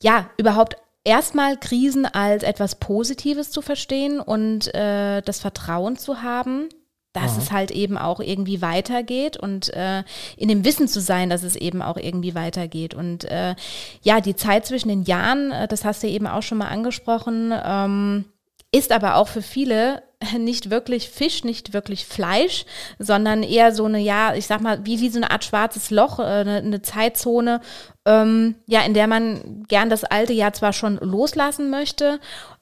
ja, 0.00 0.30
überhaupt 0.38 0.76
erstmal 1.04 1.58
Krisen 1.58 2.06
als 2.06 2.42
etwas 2.42 2.76
Positives 2.76 3.50
zu 3.50 3.60
verstehen 3.60 4.20
und 4.20 4.72
äh, 4.74 5.20
das 5.22 5.40
Vertrauen 5.40 5.96
zu 5.96 6.22
haben, 6.22 6.68
dass 7.12 7.36
es 7.36 7.50
halt 7.50 7.70
eben 7.72 7.98
auch 7.98 8.20
irgendwie 8.20 8.62
weitergeht 8.62 9.36
und 9.36 9.72
äh, 9.74 10.04
in 10.36 10.48
dem 10.48 10.64
Wissen 10.64 10.86
zu 10.86 11.00
sein, 11.00 11.28
dass 11.28 11.42
es 11.42 11.56
eben 11.56 11.82
auch 11.82 11.96
irgendwie 11.96 12.34
weitergeht. 12.34 12.94
Und 12.94 13.24
äh, 13.24 13.56
ja, 14.02 14.20
die 14.20 14.36
Zeit 14.36 14.66
zwischen 14.66 14.88
den 14.88 15.02
Jahren, 15.02 15.50
äh, 15.50 15.66
das 15.66 15.84
hast 15.84 16.02
du 16.02 16.06
eben 16.06 16.26
auch 16.26 16.42
schon 16.42 16.58
mal 16.58 16.68
angesprochen, 16.68 17.52
ähm, 17.64 18.26
ist 18.72 18.92
aber 18.92 19.16
auch 19.16 19.26
für 19.26 19.42
viele 19.42 20.02
nicht 20.38 20.70
wirklich 20.70 21.08
Fisch, 21.08 21.42
nicht 21.42 21.72
wirklich 21.72 22.06
Fleisch, 22.06 22.64
sondern 22.98 23.42
eher 23.42 23.74
so 23.74 23.86
eine, 23.86 23.98
ja, 23.98 24.34
ich 24.34 24.46
sag 24.46 24.60
mal, 24.60 24.84
wie, 24.86 25.00
wie 25.00 25.08
so 25.08 25.18
eine 25.18 25.30
Art 25.30 25.44
schwarzes 25.44 25.90
Loch, 25.90 26.20
äh, 26.20 26.22
eine, 26.22 26.56
eine 26.58 26.82
Zeitzone, 26.82 27.60
ähm, 28.04 28.54
ja, 28.66 28.82
in 28.82 28.94
der 28.94 29.08
man 29.08 29.64
gern 29.66 29.90
das 29.90 30.04
alte 30.04 30.32
Jahr 30.32 30.52
zwar 30.52 30.72
schon 30.72 30.96
loslassen 30.98 31.70
möchte, 31.70 32.20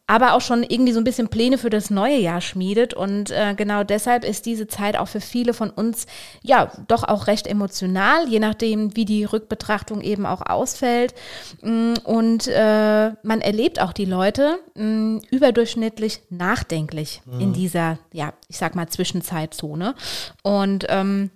aber 0.08 0.32
auch 0.32 0.40
schon 0.40 0.62
irgendwie 0.62 0.92
so 0.92 1.00
ein 1.00 1.04
bisschen 1.04 1.28
Pläne 1.28 1.58
für 1.58 1.68
das 1.68 1.90
neue 1.90 2.16
Jahr 2.16 2.40
schmiedet. 2.40 2.94
Und 2.94 3.30
äh, 3.30 3.54
genau 3.54 3.84
deshalb 3.84 4.24
ist 4.24 4.46
diese 4.46 4.66
Zeit 4.66 4.96
auch 4.96 5.06
für 5.06 5.20
viele 5.20 5.52
von 5.52 5.68
uns 5.68 6.06
ja 6.42 6.72
doch 6.88 7.04
auch 7.04 7.26
recht 7.26 7.46
emotional, 7.46 8.26
je 8.26 8.40
nachdem, 8.40 8.96
wie 8.96 9.04
die 9.04 9.24
Rückbetrachtung 9.24 10.00
eben 10.00 10.24
auch 10.24 10.40
ausfällt. 10.40 11.14
Mm, 11.60 11.92
und 12.04 12.48
äh, 12.48 13.10
man 13.22 13.42
erlebt 13.42 13.82
auch 13.82 13.92
die 13.92 14.06
Leute 14.06 14.58
mh, 14.74 14.84
mm, 14.84 15.20
überdurchschnittlich 15.30 16.22
nachdenklich 16.30 17.20
mhm. 17.26 17.40
in 17.40 17.52
dieser, 17.52 17.98
ja, 18.10 18.32
ich 18.48 18.56
sag 18.56 18.74
mal, 18.74 18.88
Zwischenzeitzone. 18.88 19.94
Und 20.42 20.86
ähm, 20.88 21.30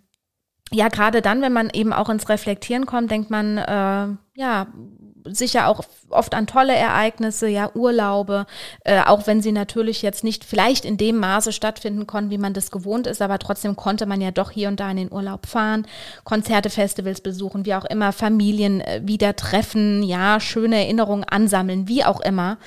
ja, 0.73 0.88
gerade 0.88 1.21
dann, 1.21 1.43
wenn 1.43 1.52
man 1.52 1.69
eben 1.69 1.93
auch 1.93 2.09
ins 2.09 2.31
Reflektieren 2.31 2.87
kommt, 2.87 3.11
denkt 3.11 3.29
man, 3.29 3.59
äh, 3.59 4.17
ja, 4.35 4.67
sicher 5.25 5.69
auch 5.69 5.83
oft 6.11 6.35
an 6.35 6.47
tolle 6.47 6.75
Ereignisse, 6.75 7.49
ja, 7.49 7.71
Urlaube, 7.75 8.47
äh, 8.85 9.00
auch 9.02 9.26
wenn 9.26 9.41
sie 9.41 9.52
natürlich 9.52 10.02
jetzt 10.02 10.25
nicht 10.25 10.45
vielleicht 10.45 10.85
in 10.85 10.97
dem 10.97 11.19
Maße 11.19 11.52
stattfinden 11.52 12.07
konnten, 12.07 12.31
wie 12.31 12.38
man 12.38 12.55
das 12.55 12.71
gewohnt 12.71 13.07
ist, 13.07 13.23
aber 13.23 13.38
trotzdem 13.38 13.76
konnte 13.76 14.07
man 14.07 14.21
ja 14.21 14.31
doch 14.31 14.50
hier 14.50 14.69
und 14.69 14.81
da 14.81 14.91
in 14.91 14.97
den 14.97 15.12
Urlaub 15.12 15.47
fahren, 15.47 15.87
Konzerte, 16.25 16.71
Festivals 16.71 17.21
besuchen, 17.21 17.67
wie 17.67 17.75
auch 17.75 17.85
immer, 17.85 18.12
Familien 18.12 18.81
äh, 18.81 19.00
wieder 19.05 19.37
treffen, 19.37 20.02
ja, 20.02 20.41
schöne 20.41 20.76
Erinnerungen 20.76 21.25
ansammeln, 21.25 21.88
wie 21.88 22.05
auch 22.05 22.21
immer. 22.21 22.59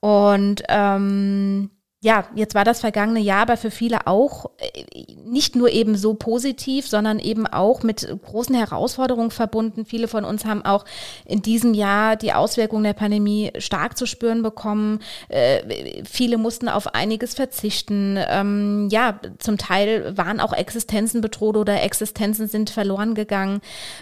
Und 0.00 0.62
ähm, 0.68 1.70
ja, 2.04 2.24
jetzt 2.34 2.56
war 2.56 2.64
das 2.64 2.80
vergangene 2.80 3.20
Jahr 3.20 3.42
aber 3.42 3.56
für 3.56 3.70
viele 3.70 4.08
auch 4.08 4.50
äh, 4.58 4.84
nicht 5.24 5.54
nur 5.54 5.70
eben 5.70 5.96
so 5.96 6.14
positiv, 6.14 6.88
sondern 6.88 7.20
eben 7.20 7.46
auch 7.46 7.84
mit 7.84 8.08
großen 8.24 8.56
Herausforderungen 8.56 9.30
verbunden. 9.30 9.84
Viele 9.84 10.08
von 10.08 10.24
uns 10.24 10.44
haben 10.44 10.64
auch 10.64 10.84
in 11.24 11.42
diesem 11.42 11.74
Jahr 11.74 12.16
die 12.16 12.32
Auswirkungen 12.32 12.82
der 12.82 12.92
Pandemie 12.92 13.52
stark 13.58 13.96
zu 13.96 14.06
spüren 14.06 14.42
bekommen. 14.42 14.98
Äh, 15.28 16.02
viele 16.04 16.38
mussten 16.38 16.68
auf 16.68 16.92
einiges 16.92 17.34
verzichten. 17.34 18.18
Ähm, 18.28 18.88
ja, 18.90 19.20
zum 19.38 19.56
Teil 19.56 20.16
waren 20.16 20.40
auch 20.40 20.52
Existenzen 20.52 21.20
bedroht 21.20 21.56
oder 21.56 21.84
Existenzen 21.84 22.48
sind 22.48 22.70
verloren 22.70 23.14
gegangen. 23.14 23.60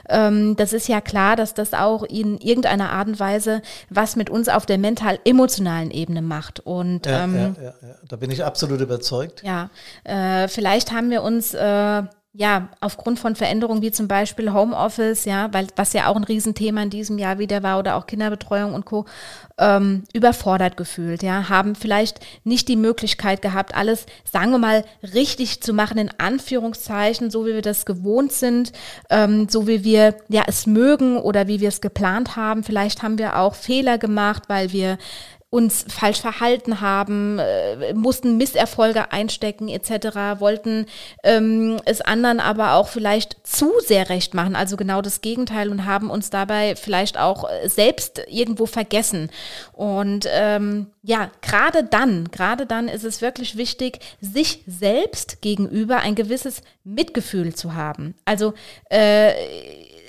Ähm, 0.08 0.56
das 0.56 0.72
ist 0.72 0.88
ja 0.88 1.02
klar, 1.02 1.36
dass 1.36 1.52
das 1.52 1.74
auch 1.74 2.04
in 2.04 2.38
irgendeiner 2.38 2.92
Art 2.92 3.08
und 3.08 3.20
Weise 3.20 3.60
was 3.90 4.16
mit 4.16 4.30
uns 4.30 4.48
auf 4.48 4.64
der 4.64 4.78
mental-emotionalen 4.78 5.90
Ebene 5.90 6.22
macht. 6.22 6.60
Und 6.60 7.04
ja, 7.04 7.24
ähm, 7.24 7.56
ja, 7.60 7.74
ja, 7.82 7.89
da 8.08 8.16
bin 8.16 8.30
ich 8.30 8.44
absolut 8.44 8.80
überzeugt. 8.80 9.42
Ja, 9.42 9.70
äh, 10.04 10.48
vielleicht 10.48 10.92
haben 10.92 11.10
wir 11.10 11.22
uns 11.22 11.54
äh, 11.54 12.02
ja, 12.32 12.68
aufgrund 12.80 13.18
von 13.18 13.34
Veränderungen 13.34 13.82
wie 13.82 13.90
zum 13.90 14.06
Beispiel 14.06 14.52
Homeoffice, 14.52 15.24
ja, 15.24 15.52
weil 15.52 15.66
was 15.74 15.92
ja 15.94 16.06
auch 16.06 16.14
ein 16.14 16.22
Riesenthema 16.22 16.80
in 16.84 16.90
diesem 16.90 17.18
Jahr 17.18 17.40
wieder 17.40 17.64
war 17.64 17.80
oder 17.80 17.96
auch 17.96 18.06
Kinderbetreuung 18.06 18.72
und 18.72 18.84
Co. 18.84 19.04
Ähm, 19.58 20.04
überfordert 20.12 20.76
gefühlt, 20.76 21.24
ja, 21.24 21.48
haben 21.48 21.74
vielleicht 21.74 22.20
nicht 22.44 22.68
die 22.68 22.76
Möglichkeit 22.76 23.42
gehabt, 23.42 23.74
alles, 23.74 24.06
sagen 24.30 24.52
wir 24.52 24.58
mal, 24.58 24.84
richtig 25.02 25.60
zu 25.60 25.72
machen, 25.72 25.98
in 25.98 26.10
Anführungszeichen, 26.18 27.32
so 27.32 27.46
wie 27.46 27.54
wir 27.54 27.62
das 27.62 27.84
gewohnt 27.84 28.30
sind, 28.30 28.72
ähm, 29.10 29.48
so 29.48 29.66
wie 29.66 29.82
wir 29.82 30.14
ja 30.28 30.44
es 30.46 30.66
mögen 30.66 31.18
oder 31.18 31.48
wie 31.48 31.60
wir 31.60 31.68
es 31.68 31.80
geplant 31.80 32.36
haben. 32.36 32.62
Vielleicht 32.62 33.02
haben 33.02 33.18
wir 33.18 33.38
auch 33.38 33.56
Fehler 33.56 33.98
gemacht, 33.98 34.44
weil 34.46 34.72
wir 34.72 34.98
uns 35.50 35.84
falsch 35.88 36.20
verhalten 36.20 36.80
haben, 36.80 37.40
äh, 37.40 37.92
mussten 37.92 38.36
Misserfolge 38.36 39.10
einstecken 39.10 39.68
etc., 39.68 40.38
wollten 40.38 40.86
ähm, 41.24 41.80
es 41.84 42.00
anderen 42.00 42.38
aber 42.38 42.74
auch 42.74 42.86
vielleicht 42.86 43.36
zu 43.44 43.72
sehr 43.84 44.08
recht 44.10 44.32
machen, 44.32 44.54
also 44.54 44.76
genau 44.76 45.02
das 45.02 45.22
Gegenteil 45.22 45.70
und 45.70 45.86
haben 45.86 46.08
uns 46.08 46.30
dabei 46.30 46.76
vielleicht 46.76 47.18
auch 47.18 47.50
äh, 47.50 47.68
selbst 47.68 48.22
irgendwo 48.28 48.66
vergessen. 48.66 49.28
Und 49.72 50.28
ähm, 50.30 50.86
ja, 51.02 51.30
gerade 51.42 51.82
dann, 51.82 52.30
gerade 52.30 52.64
dann 52.64 52.86
ist 52.86 53.04
es 53.04 53.20
wirklich 53.20 53.56
wichtig, 53.56 53.98
sich 54.20 54.62
selbst 54.68 55.42
gegenüber 55.42 55.98
ein 55.98 56.14
gewisses 56.14 56.62
Mitgefühl 56.84 57.56
zu 57.56 57.74
haben. 57.74 58.14
Also 58.24 58.54
äh, 58.88 59.32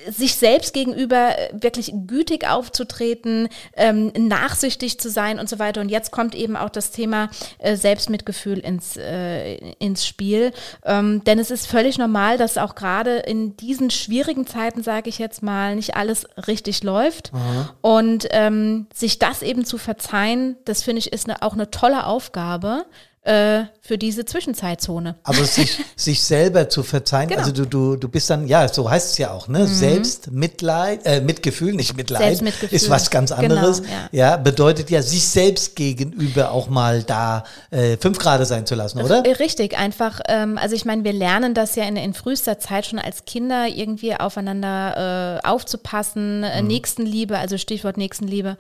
sich 0.10 0.36
selbst 0.36 0.74
gegenüber 0.74 1.36
wirklich 1.52 1.94
gütig 2.08 2.48
aufzutreten, 2.48 3.50
ähm, 3.76 4.12
nachsichtig 4.18 5.00
zu 5.00 5.10
sein 5.10 5.40
und 5.40 5.50
so 5.50 5.60
weiter. 5.60 5.82
Und 5.82 5.90
jetzt 5.90 6.12
kommt 6.12 6.36
eben 6.36 6.56
auch 6.56 6.70
das 6.70 6.92
Thema 6.92 7.30
äh, 7.60 7.76
Selbstmitgefühl 7.76 8.60
ins, 8.60 8.98
äh, 8.98 9.56
ins 9.80 10.06
Spiel. 10.06 10.54
Ähm, 10.86 11.24
denn 11.26 11.40
es 11.40 11.52
ist 11.52 11.68
völlig 11.68 11.98
normal, 11.98 12.38
dass 12.38 12.58
auch 12.58 12.76
gerade 12.76 13.18
in 13.18 13.56
diesen 13.58 13.90
schwierigen 13.92 14.48
Zeiten, 14.48 14.84
sage 14.84 15.10
ich 15.10 15.20
jetzt 15.20 15.44
mal, 15.44 15.76
nicht 15.76 15.96
alles 15.96 16.26
richtig 16.48 16.84
läuft. 16.84 17.32
Aha. 17.34 17.74
Und 17.82 18.28
ähm, 18.32 18.88
sich 18.94 19.20
das 19.20 19.42
eben 19.42 19.66
zu 19.66 19.78
verzeihen, 19.78 20.58
das 20.66 20.84
finde 20.84 21.00
ich 21.00 21.14
ist 21.14 21.30
eine, 21.30 21.42
auch 21.42 21.54
eine 21.54 21.72
tolle 21.72 22.06
Aufgabe 22.06 22.86
äh, 23.24 23.66
für 23.82 24.00
diese 24.00 24.26
Zwischenzeitzone. 24.26 25.16
Aber 25.24 25.44
sich, 25.44 25.78
sich 25.96 26.24
selber 26.24 26.70
zu 26.70 26.82
verzeihen, 26.82 27.30
genau. 27.30 27.42
also 27.42 27.52
du, 27.52 27.66
du, 27.66 27.96
du 27.96 28.08
bist 28.08 28.30
dann, 28.30 28.48
ja, 28.48 28.68
so 28.68 28.90
heißt 28.90 29.12
es 29.12 29.18
ja 29.20 29.32
auch, 29.32 29.48
ne? 29.48 29.60
Mhm. 29.60 29.68
Selbstmitleid, 29.68 31.06
äh, 31.06 31.22
Mitgefühl, 31.22 31.74
nicht 31.74 31.96
Mitleid, 31.96 32.22
Selbstmitgefühl. 32.22 32.76
ist 32.76 32.90
was 32.90 33.12
ganz 33.12 33.30
genau, 33.30 33.42
anderes. 33.42 33.84
Genau, 33.84 33.94
ja. 34.12 34.32
ja. 34.32 34.38
bedeutet 34.38 34.90
ja, 34.90 35.04
sich 35.04 35.28
selbst 35.28 35.76
gegenüber 35.76 36.52
auch 36.52 36.70
mal 36.70 37.04
da 37.04 37.44
äh, 37.70 37.98
fünf 37.98 38.18
Grad 38.18 38.46
sein 38.48 38.66
zu 38.66 38.74
lassen, 38.74 39.02
oder? 39.02 39.24
Richtig, 39.40 39.78
einfach, 39.78 40.20
ähm, 40.28 40.58
also 40.58 40.76
ich 40.76 40.86
meine, 40.86 41.04
wir 41.04 41.14
lernen 41.14 41.54
das 41.54 41.76
ja 41.76 41.84
in, 41.84 41.98
in 41.98 42.16
frühester 42.16 42.58
Zeit 42.58 42.88
schon 42.88 42.98
als 42.98 43.26
Kinder 43.26 43.68
irgendwie 43.68 44.16
aufeinander 44.16 45.42
äh, 45.44 45.48
aufzupassen, 45.48 46.44
äh, 46.44 46.62
mhm. 46.62 46.68
Nächstenliebe, 46.70 47.38
also 47.38 47.60
Stichwort 47.60 47.98
Nächstenliebe. 47.98 48.58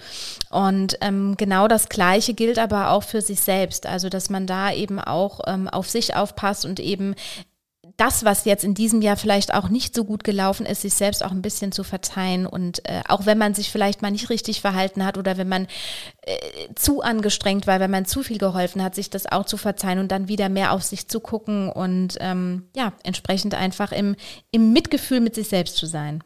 Und 0.52 0.98
ähm, 1.02 1.36
genau 1.38 1.68
das 1.68 1.90
Gleiche 1.90 2.36
gilt 2.36 2.60
aber 2.60 2.92
auch 2.92 3.04
für 3.04 3.22
sich 3.22 3.42
selbst, 3.42 3.88
also 3.88 4.10
dass 4.10 4.30
man 4.30 4.46
da 4.52 4.74
eben 4.74 5.00
auch 5.00 5.40
ähm, 5.48 5.70
auf 5.70 5.90
sich 5.90 6.16
aufpasst 6.16 6.66
und 6.66 6.80
eben 6.80 7.16
das, 7.98 8.26
was 8.26 8.46
jetzt 8.46 8.64
in 8.64 8.74
diesem 8.74 9.02
Jahr 9.02 9.16
vielleicht 9.16 9.54
auch 9.54 9.70
nicht 9.70 9.96
so 9.96 10.06
gut 10.06 10.24
gelaufen 10.24 10.66
ist, 10.66 10.82
sich 10.82 10.94
selbst 10.94 11.24
auch 11.24 11.32
ein 11.32 11.42
bisschen 11.42 11.72
zu 11.72 11.84
verzeihen 11.84 12.46
und 12.46 12.88
äh, 12.90 13.02
auch 13.08 13.26
wenn 13.26 13.38
man 13.38 13.54
sich 13.54 13.70
vielleicht 13.70 14.02
mal 14.02 14.12
nicht 14.12 14.30
richtig 14.30 14.62
verhalten 14.62 15.06
hat 15.06 15.18
oder 15.18 15.38
wenn 15.38 15.48
man 15.48 15.68
äh, 16.22 16.38
zu 16.76 17.02
angestrengt 17.02 17.68
war, 17.68 17.80
wenn 17.80 17.92
man 17.92 18.06
zu 18.06 18.24
viel 18.24 18.38
geholfen 18.38 18.84
hat, 18.84 18.96
sich 18.96 19.10
das 19.10 19.32
auch 19.32 19.46
zu 19.46 19.58
verzeihen 19.58 20.00
und 20.00 20.12
dann 20.12 20.28
wieder 20.28 20.50
mehr 20.50 20.74
auf 20.74 20.84
sich 20.84 21.08
zu 21.08 21.20
gucken 21.20 21.70
und 21.70 22.18
ähm, 22.20 22.68
ja, 22.76 22.94
entsprechend 23.04 23.56
einfach 23.56 23.92
im, 23.92 24.16
im 24.52 24.74
Mitgefühl 24.74 25.20
mit 25.20 25.36
sich 25.36 25.50
selbst 25.50 25.78
zu 25.78 25.86
sein. 25.86 26.24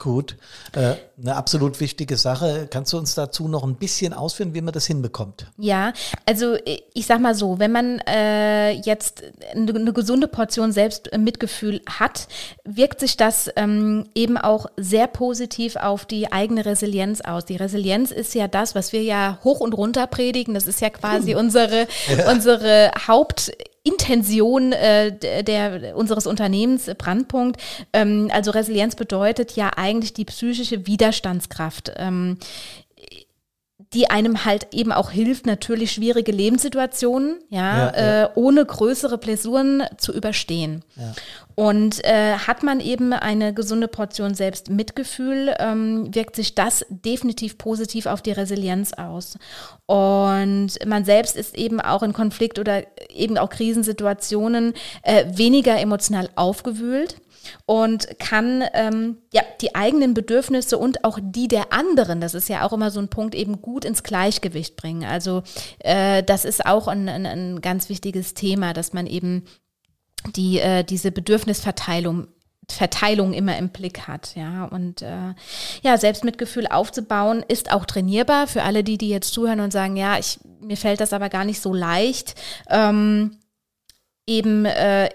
Gut, 0.00 0.36
äh, 0.74 0.94
eine 1.20 1.34
absolut 1.34 1.80
wichtige 1.80 2.16
Sache. 2.16 2.68
Kannst 2.70 2.92
du 2.92 2.98
uns 2.98 3.16
dazu 3.16 3.48
noch 3.48 3.64
ein 3.64 3.74
bisschen 3.74 4.12
ausführen, 4.12 4.54
wie 4.54 4.60
man 4.60 4.72
das 4.72 4.86
hinbekommt? 4.86 5.50
Ja, 5.56 5.92
also 6.24 6.56
ich 6.94 7.06
sag 7.06 7.20
mal 7.20 7.34
so, 7.34 7.58
wenn 7.58 7.72
man 7.72 7.98
äh, 8.06 8.70
jetzt 8.70 9.24
eine, 9.52 9.74
eine, 9.74 9.92
gesunde 9.92 10.28
Portion 10.28 10.70
Selbstmitgefühl 10.70 11.80
hat, 11.88 12.28
wirkt 12.64 13.00
sich 13.00 13.16
das 13.16 13.50
ähm, 13.56 14.04
eben 14.14 14.38
auch 14.38 14.66
sehr 14.76 15.08
positiv 15.08 15.74
auf 15.74 16.06
die 16.06 16.30
eigene 16.30 16.64
Resilienz 16.64 17.20
aus. 17.20 17.44
Die 17.44 17.56
Resilienz 17.56 18.12
ist 18.12 18.36
ja 18.36 18.46
das, 18.46 18.76
was 18.76 18.92
wir 18.92 19.02
ja 19.02 19.40
hoch 19.42 19.58
und 19.58 19.72
runter 19.72 20.06
predigen. 20.06 20.54
Das 20.54 20.68
ist 20.68 20.80
ja 20.80 20.90
quasi 20.90 21.34
unsere, 21.34 21.88
ja. 22.06 22.30
unsere 22.30 22.92
Haupt 23.08 23.50
Intention 23.88 24.72
äh, 24.72 25.12
der, 25.42 25.96
unseres 25.96 26.26
Unternehmens 26.26 26.90
Brandpunkt. 26.98 27.60
Ähm, 27.92 28.30
also 28.32 28.50
Resilienz 28.50 28.94
bedeutet 28.96 29.56
ja 29.56 29.70
eigentlich 29.76 30.12
die 30.12 30.24
psychische 30.24 30.86
Widerstandskraft. 30.86 31.92
Ähm, 31.96 32.38
die 33.94 34.10
einem 34.10 34.44
halt 34.44 34.68
eben 34.72 34.92
auch 34.92 35.10
hilft, 35.10 35.46
natürlich 35.46 35.92
schwierige 35.92 36.30
Lebenssituationen, 36.30 37.38
ja, 37.48 37.60
ja, 37.60 37.96
ja. 37.96 38.24
Äh, 38.24 38.28
ohne 38.34 38.64
größere 38.64 39.16
Blessuren 39.16 39.82
zu 39.96 40.12
überstehen. 40.12 40.84
Ja. 40.96 41.14
Und 41.54 42.04
äh, 42.04 42.34
hat 42.34 42.62
man 42.62 42.80
eben 42.80 43.12
eine 43.12 43.54
gesunde 43.54 43.88
Portion 43.88 44.34
Selbstmitgefühl, 44.34 45.56
ähm, 45.58 46.14
wirkt 46.14 46.36
sich 46.36 46.54
das 46.54 46.84
definitiv 46.88 47.58
positiv 47.58 48.06
auf 48.06 48.20
die 48.20 48.32
Resilienz 48.32 48.92
aus. 48.92 49.38
Und 49.86 50.72
man 50.86 51.04
selbst 51.04 51.36
ist 51.36 51.56
eben 51.56 51.80
auch 51.80 52.02
in 52.02 52.12
Konflikt 52.12 52.58
oder 52.58 52.82
eben 53.10 53.38
auch 53.38 53.48
Krisensituationen 53.48 54.74
äh, 55.02 55.24
weniger 55.34 55.80
emotional 55.80 56.28
aufgewühlt 56.36 57.16
und 57.66 58.18
kann 58.18 58.64
ähm, 58.74 59.18
ja 59.32 59.42
die 59.60 59.74
eigenen 59.74 60.14
Bedürfnisse 60.14 60.78
und 60.78 61.04
auch 61.04 61.18
die 61.22 61.48
der 61.48 61.72
anderen, 61.72 62.20
das 62.20 62.34
ist 62.34 62.48
ja 62.48 62.66
auch 62.66 62.72
immer 62.72 62.90
so 62.90 63.00
ein 63.00 63.08
Punkt, 63.08 63.34
eben 63.34 63.60
gut 63.62 63.84
ins 63.84 64.02
Gleichgewicht 64.02 64.76
bringen. 64.76 65.04
Also 65.04 65.42
äh, 65.80 66.22
das 66.22 66.44
ist 66.44 66.66
auch 66.66 66.88
ein, 66.88 67.08
ein, 67.08 67.26
ein 67.26 67.60
ganz 67.60 67.88
wichtiges 67.88 68.34
Thema, 68.34 68.72
dass 68.72 68.92
man 68.92 69.06
eben 69.06 69.44
die 70.36 70.58
äh, 70.58 70.84
diese 70.84 71.12
Bedürfnisverteilung 71.12 72.28
Verteilung 72.70 73.32
immer 73.32 73.56
im 73.56 73.70
Blick 73.70 74.08
hat, 74.08 74.34
ja 74.36 74.66
und 74.66 75.00
äh, 75.00 75.34
ja 75.82 75.96
Selbstmitgefühl 75.96 76.66
aufzubauen 76.66 77.42
ist 77.48 77.72
auch 77.72 77.86
trainierbar 77.86 78.46
für 78.46 78.62
alle 78.62 78.84
die 78.84 78.98
die 78.98 79.08
jetzt 79.08 79.32
zuhören 79.32 79.60
und 79.60 79.72
sagen 79.72 79.96
ja 79.96 80.18
ich 80.18 80.38
mir 80.60 80.76
fällt 80.76 81.00
das 81.00 81.14
aber 81.14 81.30
gar 81.30 81.46
nicht 81.46 81.62
so 81.62 81.72
leicht 81.72 82.34
ähm, 82.68 83.38
eben 84.26 84.66
äh, 84.66 85.08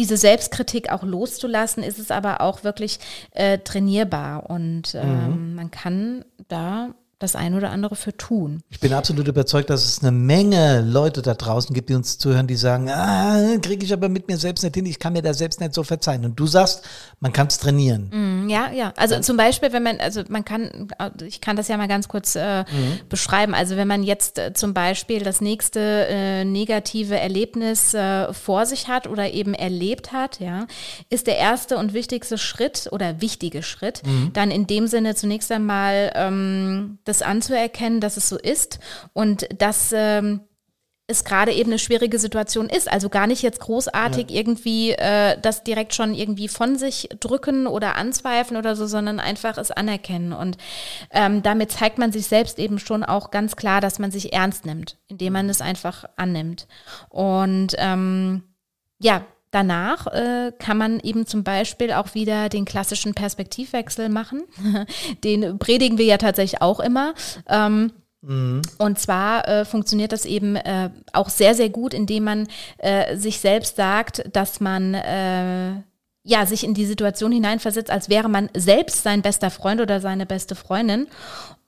diese 0.00 0.16
Selbstkritik 0.16 0.90
auch 0.90 1.02
loszulassen, 1.02 1.82
ist 1.82 1.98
es 1.98 2.10
aber 2.10 2.40
auch 2.40 2.64
wirklich 2.64 2.98
äh, 3.32 3.58
trainierbar. 3.58 4.48
Und 4.48 4.94
ähm, 4.94 5.50
mhm. 5.50 5.54
man 5.54 5.70
kann 5.70 6.24
da 6.48 6.94
das 7.20 7.36
ein 7.36 7.54
oder 7.54 7.70
andere 7.70 7.96
für 7.96 8.16
tun. 8.16 8.62
Ich 8.70 8.80
bin 8.80 8.94
absolut 8.94 9.28
überzeugt, 9.28 9.68
dass 9.68 9.84
es 9.84 10.00
eine 10.00 10.10
Menge 10.10 10.80
Leute 10.80 11.20
da 11.20 11.34
draußen 11.34 11.74
gibt, 11.74 11.90
die 11.90 11.94
uns 11.94 12.16
zuhören, 12.16 12.46
die 12.46 12.56
sagen, 12.56 12.88
ah, 12.88 13.58
kriege 13.60 13.84
ich 13.84 13.92
aber 13.92 14.08
mit 14.08 14.26
mir 14.26 14.38
selbst 14.38 14.62
nicht 14.62 14.74
hin, 14.74 14.86
ich 14.86 14.98
kann 14.98 15.12
mir 15.12 15.20
da 15.20 15.34
selbst 15.34 15.60
nicht 15.60 15.74
so 15.74 15.82
verzeihen. 15.82 16.24
Und 16.24 16.40
du 16.40 16.46
sagst, 16.46 16.82
man 17.20 17.34
kann 17.34 17.48
es 17.48 17.58
trainieren. 17.58 18.08
Mm, 18.10 18.48
ja, 18.48 18.70
ja. 18.72 18.94
Also 18.96 19.16
ja. 19.16 19.20
zum 19.20 19.36
Beispiel, 19.36 19.70
wenn 19.74 19.82
man, 19.82 20.00
also 20.00 20.22
man 20.28 20.46
kann, 20.46 20.88
ich 21.22 21.42
kann 21.42 21.56
das 21.56 21.68
ja 21.68 21.76
mal 21.76 21.88
ganz 21.88 22.08
kurz 22.08 22.36
äh, 22.36 22.62
mhm. 22.62 23.00
beschreiben. 23.10 23.54
Also 23.54 23.76
wenn 23.76 23.86
man 23.86 24.02
jetzt 24.02 24.38
äh, 24.38 24.54
zum 24.54 24.72
Beispiel 24.72 25.22
das 25.22 25.42
nächste 25.42 26.06
äh, 26.08 26.44
negative 26.46 27.20
Erlebnis 27.20 27.92
äh, 27.92 28.32
vor 28.32 28.64
sich 28.64 28.88
hat 28.88 29.06
oder 29.06 29.30
eben 29.30 29.52
erlebt 29.52 30.12
hat, 30.12 30.40
ja, 30.40 30.66
ist 31.10 31.26
der 31.26 31.36
erste 31.36 31.76
und 31.76 31.92
wichtigste 31.92 32.38
Schritt 32.38 32.88
oder 32.90 33.20
wichtige 33.20 33.62
Schritt 33.62 34.00
mhm. 34.06 34.30
dann 34.32 34.50
in 34.50 34.66
dem 34.66 34.86
Sinne 34.86 35.14
zunächst 35.14 35.52
einmal 35.52 36.12
ähm, 36.14 36.98
das 37.10 37.22
anzuerkennen, 37.22 38.00
dass 38.00 38.16
es 38.16 38.28
so 38.28 38.38
ist 38.38 38.78
und 39.12 39.46
dass 39.60 39.92
ähm, 39.92 40.40
es 41.10 41.24
gerade 41.24 41.52
eben 41.52 41.70
eine 41.70 41.78
schwierige 41.78 42.18
Situation 42.18 42.68
ist. 42.68 42.90
Also 42.90 43.08
gar 43.08 43.26
nicht 43.26 43.42
jetzt 43.42 43.60
großartig 43.60 44.30
ja. 44.30 44.36
irgendwie 44.36 44.92
äh, 44.92 45.36
das 45.40 45.64
direkt 45.64 45.94
schon 45.94 46.14
irgendwie 46.14 46.48
von 46.48 46.78
sich 46.78 47.08
drücken 47.18 47.66
oder 47.66 47.96
anzweifeln 47.96 48.56
oder 48.56 48.76
so, 48.76 48.86
sondern 48.86 49.20
einfach 49.20 49.58
es 49.58 49.70
anerkennen. 49.70 50.32
Und 50.32 50.56
ähm, 51.10 51.42
damit 51.42 51.72
zeigt 51.72 51.98
man 51.98 52.12
sich 52.12 52.26
selbst 52.26 52.58
eben 52.58 52.78
schon 52.78 53.02
auch 53.02 53.30
ganz 53.30 53.56
klar, 53.56 53.80
dass 53.80 53.98
man 53.98 54.10
sich 54.10 54.32
ernst 54.32 54.64
nimmt, 54.64 54.98
indem 55.08 55.32
man 55.32 55.48
es 55.48 55.60
einfach 55.60 56.04
annimmt. 56.16 56.66
Und 57.08 57.74
ähm, 57.78 58.44
ja, 59.00 59.24
Danach 59.50 60.06
äh, 60.06 60.52
kann 60.58 60.78
man 60.78 61.00
eben 61.00 61.26
zum 61.26 61.42
Beispiel 61.42 61.92
auch 61.92 62.14
wieder 62.14 62.48
den 62.48 62.64
klassischen 62.64 63.14
Perspektivwechsel 63.14 64.08
machen. 64.08 64.42
den 65.24 65.58
predigen 65.58 65.98
wir 65.98 66.04
ja 66.04 66.18
tatsächlich 66.18 66.62
auch 66.62 66.78
immer. 66.78 67.14
Ähm, 67.48 67.92
mhm. 68.22 68.62
Und 68.78 68.98
zwar 69.00 69.48
äh, 69.48 69.64
funktioniert 69.64 70.12
das 70.12 70.24
eben 70.24 70.54
äh, 70.54 70.90
auch 71.12 71.28
sehr, 71.28 71.54
sehr 71.54 71.68
gut, 71.68 71.94
indem 71.94 72.24
man 72.24 72.48
äh, 72.78 73.16
sich 73.16 73.40
selbst 73.40 73.74
sagt, 73.74 74.24
dass 74.32 74.60
man 74.60 74.94
äh, 74.94 75.72
ja, 76.22 76.46
sich 76.46 76.64
in 76.64 76.74
die 76.74 76.86
Situation 76.86 77.32
hineinversetzt, 77.32 77.90
als 77.90 78.08
wäre 78.08 78.28
man 78.28 78.50
selbst 78.54 79.02
sein 79.02 79.22
bester 79.22 79.50
Freund 79.50 79.80
oder 79.80 80.00
seine 80.00 80.26
beste 80.26 80.54
Freundin 80.54 81.08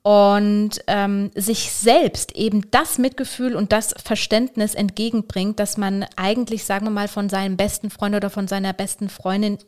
und 0.03 0.71
ähm, 0.89 1.31
sich 1.35 1.71
selbst 1.73 2.33
eben 2.33 2.71
das 2.71 2.99
Mitgefühl 2.99 3.55
und 3.55 3.73
das 3.73 3.95
Verständnis 4.03 4.75
entgegenbringt, 4.75 5.61
dass 5.61 5.77
man 5.77 6.05
eigentlich, 6.17 6.65
sagen 6.65 6.87
wir 6.87 6.91
mal, 6.91 7.09
von 7.09 7.29
seinem 7.29 7.57
besten 7.57 7.89
Freund 7.91 8.17
oder 8.17 8.29
von 8.29 8.49
seiner 8.49 8.73
besten 8.73 9.09
Freundin 9.09 9.59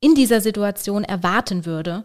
in 0.00 0.14
dieser 0.16 0.40
Situation 0.40 1.04
erwarten 1.04 1.64
würde. 1.64 2.04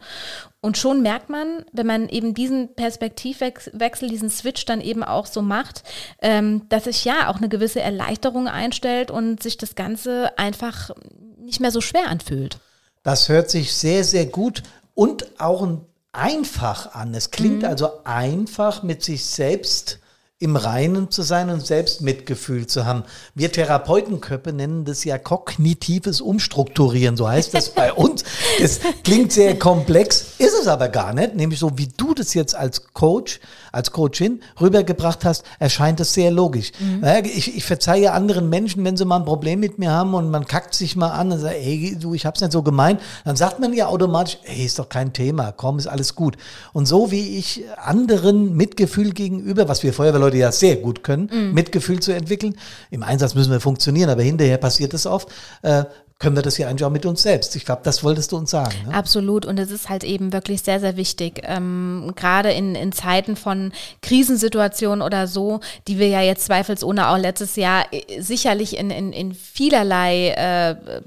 Und 0.61 0.77
schon 0.77 1.01
merkt 1.01 1.29
man, 1.29 1.65
wenn 1.71 1.87
man 1.87 2.09
eben 2.09 2.33
diesen 2.35 2.75
Perspektivwechsel, 2.75 4.09
diesen 4.09 4.29
Switch 4.29 4.65
dann 4.65 4.81
eben 4.81 5.03
auch 5.03 5.25
so 5.25 5.41
macht, 5.41 5.83
ähm, 6.21 6.69
dass 6.69 6.83
sich 6.83 7.05
ja 7.05 7.29
auch 7.29 7.37
eine 7.37 7.49
gewisse 7.49 7.81
Erleichterung 7.81 8.47
einstellt 8.47 9.09
und 9.09 9.41
sich 9.41 9.57
das 9.57 9.75
Ganze 9.75 10.37
einfach 10.37 10.91
nicht 11.39 11.59
mehr 11.59 11.71
so 11.71 11.81
schwer 11.81 12.07
anfühlt. 12.07 12.59
Das 13.01 13.29
hört 13.29 13.49
sich 13.49 13.73
sehr, 13.73 14.03
sehr 14.03 14.27
gut 14.27 14.61
und 14.93 15.39
auch 15.39 15.63
ein 15.63 15.81
einfach 16.17 16.93
an. 16.95 17.13
Es 17.13 17.31
klingt 17.31 17.59
mhm. 17.59 17.69
also 17.69 18.03
einfach 18.03 18.83
mit 18.83 19.03
sich 19.03 19.25
selbst 19.25 19.99
im 20.39 20.55
Reinen 20.55 21.09
zu 21.09 21.23
sein 21.23 21.49
und 21.49 21.65
selbst 21.65 22.01
Mitgefühl 22.01 22.67
zu 22.67 22.85
haben. 22.85 23.03
Wir 23.33 23.51
Therapeutenköpfe 23.51 24.53
nennen 24.53 24.85
das 24.85 25.03
ja 25.03 25.17
kognitives 25.17 26.21
Umstrukturieren, 26.21 27.17
so 27.17 27.27
heißt 27.27 27.55
das 27.55 27.71
bei 27.71 27.91
uns. 27.95 28.23
Es 28.61 28.79
klingt 29.03 29.31
sehr 29.31 29.57
komplex, 29.57 30.35
ist 30.37 30.53
es 30.53 30.67
aber 30.67 30.89
gar 30.89 31.11
nicht, 31.13 31.35
nämlich 31.35 31.57
so 31.57 31.79
wie 31.79 31.87
du 31.97 32.13
das 32.13 32.35
jetzt 32.35 32.53
als 32.53 32.93
Coach, 32.93 33.39
als 33.71 33.91
Coachin 33.91 34.41
rübergebracht 34.61 35.25
hast, 35.25 35.43
erscheint 35.57 35.99
es 36.01 36.13
sehr 36.13 36.29
logisch. 36.29 36.71
Mhm. 36.79 37.03
Ich, 37.23 37.57
ich 37.57 37.65
verzeihe 37.65 38.11
anderen 38.11 38.47
Menschen, 38.47 38.85
wenn 38.85 38.95
sie 38.95 39.05
mal 39.05 39.17
ein 39.17 39.25
Problem 39.25 39.59
mit 39.59 39.79
mir 39.79 39.89
haben 39.89 40.13
und 40.13 40.29
man 40.29 40.45
kackt 40.45 40.75
sich 40.75 40.95
mal 40.95 41.09
an 41.09 41.31
und 41.31 41.39
sagt, 41.39 41.55
ey, 41.55 41.97
du, 41.99 42.13
ich 42.13 42.27
hab's 42.27 42.41
nicht 42.41 42.51
so 42.51 42.61
gemeint, 42.61 43.01
dann 43.25 43.35
sagt 43.35 43.59
man 43.59 43.73
ja 43.73 43.87
automatisch, 43.87 44.37
ey, 44.43 44.65
ist 44.65 44.77
doch 44.77 44.89
kein 44.89 45.13
Thema, 45.13 45.51
komm, 45.51 45.79
ist 45.79 45.87
alles 45.87 46.13
gut. 46.13 46.37
Und 46.73 46.85
so 46.85 47.09
wie 47.09 47.39
ich 47.39 47.63
anderen 47.83 48.55
Mitgefühl 48.55 49.13
gegenüber, 49.13 49.67
was 49.67 49.81
wir 49.81 49.93
Feuerwehrleute 49.93 50.26
Leute 50.27 50.37
ja 50.37 50.51
sehr 50.51 50.75
gut 50.77 51.03
können, 51.03 51.29
mhm. 51.31 51.53
Mitgefühl 51.53 51.99
zu 51.99 52.11
entwickeln. 52.11 52.55
Im 52.91 53.03
Einsatz 53.03 53.35
müssen 53.35 53.51
wir 53.51 53.59
funktionieren, 53.59 54.09
aber 54.09 54.21
hinterher 54.21 54.57
passiert 54.57 54.93
es 54.93 55.05
oft. 55.05 55.29
Äh, 55.61 55.85
können 56.19 56.35
wir 56.35 56.41
das 56.41 56.57
ja 56.57 56.67
eigentlich 56.67 56.83
auch 56.83 56.91
mit 56.91 57.05
uns 57.05 57.21
selbst. 57.21 57.55
Ich 57.55 57.63
glaube, 57.63 57.81
das 57.83 58.03
wolltest 58.03 58.31
du 58.31 58.37
uns 58.37 58.49
sagen. 58.49 58.73
Ne? 58.87 58.93
Absolut. 58.93 59.45
Und 59.45 59.59
es 59.59 59.69
ist 59.69 59.87
halt 59.87 60.03
eben 60.03 60.33
wirklich 60.33 60.63
sehr, 60.63 60.79
sehr 60.79 60.97
wichtig. 60.97 61.41
Ähm, 61.43 62.11
Gerade 62.15 62.51
in, 62.51 62.73
in 62.73 62.91
Zeiten 62.91 63.35
von 63.35 63.71
Krisensituationen 64.01 65.03
oder 65.03 65.27
so, 65.27 65.59
die 65.87 65.99
wir 65.99 66.07
ja 66.07 66.21
jetzt 66.21 66.45
zweifelsohne 66.45 67.09
auch 67.09 67.17
letztes 67.17 67.55
Jahr 67.55 67.85
äh, 67.91 68.19
sicherlich 68.19 68.77
in, 68.77 68.89
in, 68.89 69.13
in 69.13 69.33
vielerlei 69.33 70.29
äh, 70.29 71.01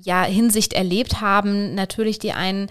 ja, 0.00 0.22
Hinsicht 0.22 0.74
erlebt 0.74 1.20
haben. 1.20 1.74
Natürlich 1.74 2.20
die 2.20 2.32
einen 2.32 2.68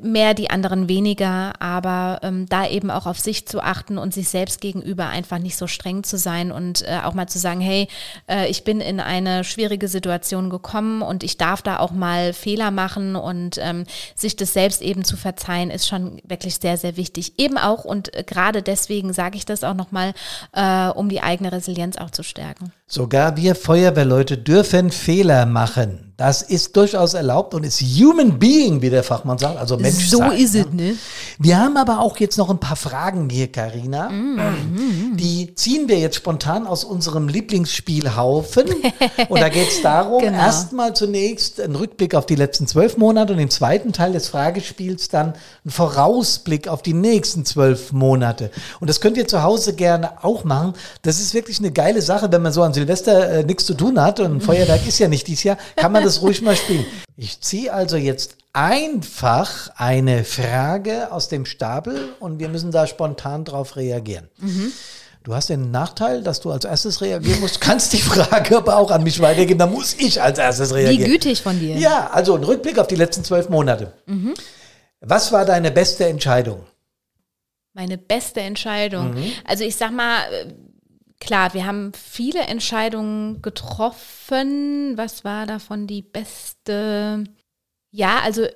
mehr, 0.00 0.32
die 0.34 0.48
anderen 0.48 0.88
weniger, 0.88 1.60
aber 1.60 2.20
ähm, 2.22 2.46
da 2.48 2.68
eben 2.68 2.88
auch 2.90 3.06
auf 3.06 3.18
sich 3.18 3.46
zu 3.48 3.60
achten 3.60 3.98
und 3.98 4.14
sich 4.14 4.28
selbst 4.28 4.60
gegenüber 4.60 5.08
einfach 5.08 5.38
nicht 5.38 5.56
so 5.56 5.66
streng 5.66 6.04
zu 6.04 6.18
sein 6.18 6.52
und 6.52 6.82
äh, 6.82 7.00
auch 7.02 7.14
mal 7.14 7.26
zu 7.26 7.40
sagen, 7.40 7.60
hey, 7.60 7.88
äh, 8.28 8.48
ich 8.48 8.62
bin 8.62 8.80
in 8.80 9.00
eine 9.00 9.42
schwierige 9.42 9.88
Situation 9.88 10.50
gekommen 10.50 11.02
und 11.02 11.24
ich 11.24 11.36
darf 11.36 11.62
da 11.62 11.80
auch 11.80 11.90
mal 11.90 12.32
Fehler 12.32 12.70
machen 12.70 13.16
und 13.16 13.58
ähm, 13.58 13.84
sich 14.14 14.36
das 14.36 14.52
selbst 14.52 14.82
eben 14.82 15.04
zu 15.04 15.16
verzeihen, 15.16 15.70
ist 15.70 15.88
schon 15.88 16.22
wirklich 16.24 16.56
sehr, 16.56 16.76
sehr 16.76 16.96
wichtig. 16.96 17.38
Eben 17.38 17.58
auch 17.58 17.84
und 17.84 18.14
äh, 18.14 18.22
gerade 18.22 18.62
deswegen 18.62 19.12
sage 19.12 19.36
ich 19.36 19.46
das 19.46 19.64
auch 19.64 19.74
nochmal, 19.74 20.14
äh, 20.52 20.88
um 20.90 21.08
die 21.08 21.22
eigene 21.22 21.50
Resilienz 21.50 21.96
auch 21.96 22.10
zu 22.10 22.22
stärken. 22.22 22.72
Sogar 22.94 23.38
wir 23.38 23.54
Feuerwehrleute 23.54 24.36
dürfen 24.36 24.90
Fehler 24.90 25.46
machen. 25.46 26.12
Das 26.18 26.42
ist 26.42 26.76
durchaus 26.76 27.14
erlaubt 27.14 27.54
und 27.54 27.64
ist 27.64 27.80
Human 27.80 28.38
Being, 28.38 28.80
wie 28.82 28.90
der 28.90 29.02
Fachmann 29.02 29.38
sagt, 29.38 29.56
also 29.56 29.76
Mensch. 29.76 30.08
So 30.08 30.22
ist 30.30 30.54
es, 30.54 30.66
ne? 30.70 30.94
Wir 31.38 31.58
haben 31.58 31.76
aber 31.76 32.00
auch 32.00 32.18
jetzt 32.18 32.36
noch 32.36 32.48
ein 32.50 32.60
paar 32.60 32.76
Fragen 32.76 33.28
hier, 33.28 33.50
Karina. 33.50 34.10
Mm. 34.10 35.16
Die 35.16 35.54
ziehen 35.56 35.88
wir 35.88 35.98
jetzt 35.98 36.16
spontan 36.16 36.66
aus 36.66 36.84
unserem 36.84 37.26
Lieblingsspielhaufen. 37.28 38.66
und 39.30 39.40
da 39.40 39.48
geht 39.48 39.68
es 39.68 39.82
darum, 39.82 40.20
genau. 40.20 40.38
erstmal 40.38 40.94
zunächst 40.94 41.60
ein 41.60 41.74
Rückblick 41.74 42.14
auf 42.14 42.26
die 42.26 42.36
letzten 42.36 42.68
zwölf 42.68 42.98
Monate 42.98 43.32
und 43.32 43.38
im 43.38 43.50
zweiten 43.50 43.92
Teil 43.92 44.12
des 44.12 44.28
Fragespiels 44.28 45.08
dann 45.08 45.32
ein 45.64 45.70
Vorausblick 45.70 46.68
auf 46.68 46.82
die 46.82 46.94
nächsten 46.94 47.44
zwölf 47.46 47.90
Monate. 47.92 48.52
Und 48.78 48.88
das 48.88 49.00
könnt 49.00 49.16
ihr 49.16 49.26
zu 49.26 49.42
Hause 49.42 49.74
gerne 49.74 50.22
auch 50.22 50.44
machen. 50.44 50.74
Das 51.02 51.18
ist 51.18 51.34
wirklich 51.34 51.58
eine 51.58 51.72
geile 51.72 52.00
Sache, 52.00 52.30
wenn 52.30 52.42
man 52.42 52.52
so 52.52 52.62
an 52.62 52.74
Silvester 52.82 53.30
äh, 53.30 53.44
nichts 53.44 53.64
zu 53.64 53.74
tun 53.74 54.00
hat 54.00 54.20
und 54.20 54.40
Feuerwerk 54.44 54.86
ist 54.86 54.98
ja 54.98 55.08
nicht 55.08 55.26
dieses 55.28 55.44
Jahr, 55.44 55.58
kann 55.76 55.92
man 55.92 56.02
das 56.02 56.22
ruhig 56.22 56.42
mal 56.42 56.56
spielen. 56.56 56.84
Ich 57.16 57.40
ziehe 57.40 57.72
also 57.72 57.96
jetzt 57.96 58.36
einfach 58.52 59.70
eine 59.76 60.24
Frage 60.24 61.12
aus 61.12 61.28
dem 61.28 61.46
Stapel 61.46 62.10
und 62.20 62.38
wir 62.40 62.48
müssen 62.48 62.72
da 62.72 62.86
spontan 62.86 63.44
drauf 63.44 63.76
reagieren. 63.76 64.28
Mhm. 64.38 64.72
Du 65.22 65.34
hast 65.34 65.50
den 65.50 65.70
Nachteil, 65.70 66.22
dass 66.22 66.40
du 66.40 66.50
als 66.50 66.64
erstes 66.64 67.00
reagieren 67.00 67.40
musst. 67.40 67.60
Kannst 67.60 67.92
die 67.92 68.02
Frage 68.02 68.56
aber 68.56 68.76
auch 68.76 68.90
an 68.90 69.04
mich 69.04 69.20
weitergeben, 69.20 69.58
dann 69.60 69.72
muss 69.72 69.94
ich 69.94 70.20
als 70.20 70.38
erstes 70.38 70.74
reagieren. 70.74 71.08
Wie 71.08 71.12
gütig 71.12 71.42
von 71.42 71.60
dir. 71.60 71.76
Ja, 71.76 72.10
also 72.12 72.34
ein 72.34 72.42
Rückblick 72.42 72.78
auf 72.78 72.88
die 72.88 72.96
letzten 72.96 73.22
zwölf 73.22 73.48
Monate. 73.48 73.92
Mhm. 74.06 74.34
Was 75.00 75.30
war 75.30 75.44
deine 75.44 75.70
beste 75.70 76.06
Entscheidung? 76.06 76.64
Meine 77.72 77.98
beste 77.98 78.40
Entscheidung. 78.40 79.14
Mhm. 79.14 79.32
Also 79.44 79.64
ich 79.64 79.76
sag 79.76 79.92
mal, 79.92 80.18
klar, 81.22 81.54
wir 81.54 81.66
haben 81.66 81.92
viele 81.94 82.40
Entscheidungen 82.40 83.42
getroffen. 83.42 84.96
Was 84.96 85.24
war 85.24 85.46
davon 85.46 85.86
die 85.86 86.02
beste? 86.02 87.24
Ja, 87.92 88.18
also 88.24 88.46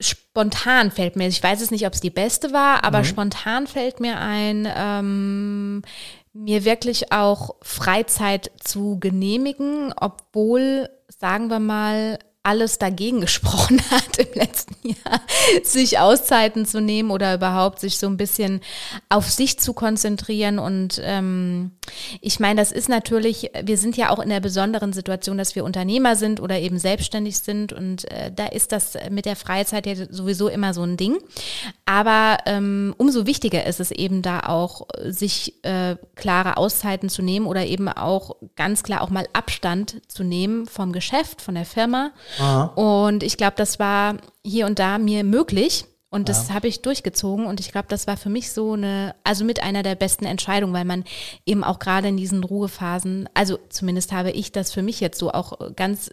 spontan 0.00 0.90
fällt 0.90 1.14
mir, 1.14 1.28
ich 1.28 1.42
weiß 1.42 1.60
es 1.60 1.70
nicht, 1.70 1.86
ob 1.86 1.92
es 1.92 2.00
die 2.00 2.10
beste 2.10 2.52
war, 2.52 2.84
aber 2.84 2.98
mhm. 2.98 3.04
spontan 3.04 3.66
fällt 3.66 4.00
mir 4.00 4.18
ein, 4.18 4.68
ähm, 4.74 5.82
mir 6.32 6.64
wirklich 6.64 7.12
auch 7.12 7.56
Freizeit 7.62 8.50
zu 8.58 8.98
genehmigen, 8.98 9.92
obwohl, 9.96 10.88
sagen 11.08 11.48
wir 11.48 11.60
mal, 11.60 12.18
alles 12.42 12.78
dagegen 12.78 13.20
gesprochen 13.20 13.82
hat 13.90 14.16
im 14.18 14.32
letzten 14.34 14.88
Jahr, 14.88 15.20
sich 15.62 15.98
Auszeiten 15.98 16.64
zu 16.64 16.80
nehmen 16.80 17.10
oder 17.10 17.34
überhaupt 17.34 17.80
sich 17.80 17.98
so 17.98 18.06
ein 18.06 18.16
bisschen 18.16 18.60
auf 19.10 19.30
sich 19.30 19.58
zu 19.58 19.74
konzentrieren. 19.74 20.58
Und 20.58 21.00
ähm, 21.04 21.72
ich 22.20 22.40
meine, 22.40 22.60
das 22.60 22.72
ist 22.72 22.88
natürlich, 22.88 23.50
wir 23.62 23.76
sind 23.76 23.96
ja 23.96 24.10
auch 24.10 24.20
in 24.20 24.30
der 24.30 24.40
besonderen 24.40 24.92
Situation, 24.94 25.36
dass 25.36 25.54
wir 25.54 25.64
Unternehmer 25.64 26.16
sind 26.16 26.40
oder 26.40 26.58
eben 26.58 26.78
selbstständig 26.78 27.38
sind. 27.38 27.74
Und 27.74 28.10
äh, 28.10 28.32
da 28.34 28.46
ist 28.46 28.72
das 28.72 28.96
mit 29.10 29.26
der 29.26 29.36
Freizeit 29.36 29.86
ja 29.86 29.94
sowieso 30.08 30.48
immer 30.48 30.72
so 30.72 30.82
ein 30.82 30.96
Ding. 30.96 31.18
Aber 31.84 32.38
ähm, 32.46 32.94
umso 32.96 33.26
wichtiger 33.26 33.66
ist 33.66 33.80
es 33.80 33.90
eben 33.90 34.22
da 34.22 34.40
auch, 34.40 34.86
sich 35.04 35.62
äh, 35.62 35.96
klare 36.14 36.56
Auszeiten 36.56 37.10
zu 37.10 37.20
nehmen 37.20 37.46
oder 37.46 37.66
eben 37.66 37.88
auch 37.88 38.36
ganz 38.56 38.82
klar 38.82 39.02
auch 39.02 39.10
mal 39.10 39.26
Abstand 39.34 40.00
zu 40.08 40.24
nehmen 40.24 40.66
vom 40.66 40.92
Geschäft, 40.92 41.42
von 41.42 41.54
der 41.54 41.66
Firma 41.66 42.12
Aha. 42.38 42.64
Und 42.74 43.22
ich 43.22 43.36
glaube, 43.36 43.54
das 43.56 43.78
war 43.78 44.16
hier 44.44 44.66
und 44.66 44.78
da 44.78 44.98
mir 44.98 45.24
möglich. 45.24 45.86
Und 46.12 46.28
das 46.28 46.50
habe 46.50 46.66
ich 46.66 46.82
durchgezogen 46.82 47.46
und 47.46 47.60
ich 47.60 47.70
glaube, 47.70 47.86
das 47.88 48.08
war 48.08 48.16
für 48.16 48.30
mich 48.30 48.50
so 48.50 48.72
eine, 48.72 49.14
also 49.22 49.44
mit 49.44 49.62
einer 49.62 49.84
der 49.84 49.94
besten 49.94 50.24
Entscheidungen, 50.24 50.74
weil 50.74 50.84
man 50.84 51.04
eben 51.46 51.62
auch 51.62 51.78
gerade 51.78 52.08
in 52.08 52.16
diesen 52.16 52.42
Ruhephasen, 52.42 53.28
also 53.32 53.60
zumindest 53.68 54.10
habe 54.10 54.32
ich 54.32 54.50
das 54.50 54.72
für 54.72 54.82
mich 54.82 54.98
jetzt 54.98 55.20
so 55.20 55.30
auch 55.30 55.76
ganz 55.76 56.10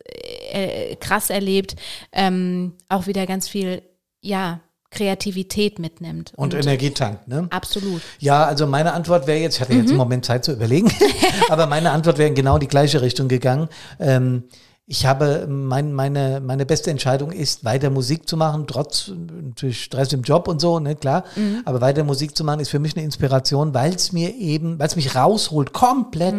äh, 0.52 0.96
krass 0.98 1.32
erlebt, 1.32 1.78
ähm, 2.12 2.74
auch 2.90 3.08
wieder 3.08 3.26
ganz 3.26 3.50
viel, 3.50 3.82
ja, 4.22 4.60
Kreativität 4.92 5.80
mitnimmt. 5.80 6.32
Und, 6.36 6.54
Energie 6.54 6.92
tankt, 6.92 7.28
ne? 7.28 7.48
Absolut. 7.50 8.02
Ja, 8.20 8.46
also 8.46 8.68
meine 8.68 8.94
Antwort 8.94 9.26
wäre 9.28 9.40
jetzt, 9.40 9.56
ich 9.56 9.62
hatte 9.62 9.74
jetzt 9.74 9.90
einen 9.90 9.98
Moment 9.98 10.26
Zeit 10.26 10.46
zu 10.46 10.54
überlegen, 10.54 10.92
aber 11.50 11.66
meine 11.66 11.92
Antwort 11.92 12.20
wäre 12.20 12.30
in 12.30 12.36
genau 12.36 12.58
die 12.58 12.68
gleiche 12.68 13.02
Richtung 13.02 13.28
gegangen. 13.28 13.68
Ähm, 14.00 14.44
ich 14.90 15.06
habe, 15.06 15.48
mein, 15.50 15.92
meine, 15.92 16.40
meine 16.40 16.66
beste 16.66 16.92
Entscheidung 16.92 17.34
ist, 17.34 17.66
weiter 17.66 17.90
Musik 17.90 18.28
zu 18.28 18.38
machen, 18.38 18.68
trotz 18.68 19.12
natürlich 19.44 19.84
Stress 19.84 20.14
im 20.14 20.22
Job 20.22 20.48
und 20.48 20.62
so, 20.62 20.80
ne, 20.80 20.96
klar. 20.96 21.26
Aber 21.66 21.82
weiter 21.82 22.06
Musik 22.06 22.38
zu 22.38 22.46
machen 22.46 22.62
ist 22.62 22.70
für 22.70 22.80
mich 22.80 22.96
eine 22.96 23.04
Inspiration, 23.04 23.74
weil 23.74 23.94
es 23.94 24.14
mir 24.14 24.34
eben, 24.36 24.80
weil 24.80 24.88
es 24.88 24.96
mich 24.96 25.14
rausholt, 25.14 25.74
komplett 25.74 26.36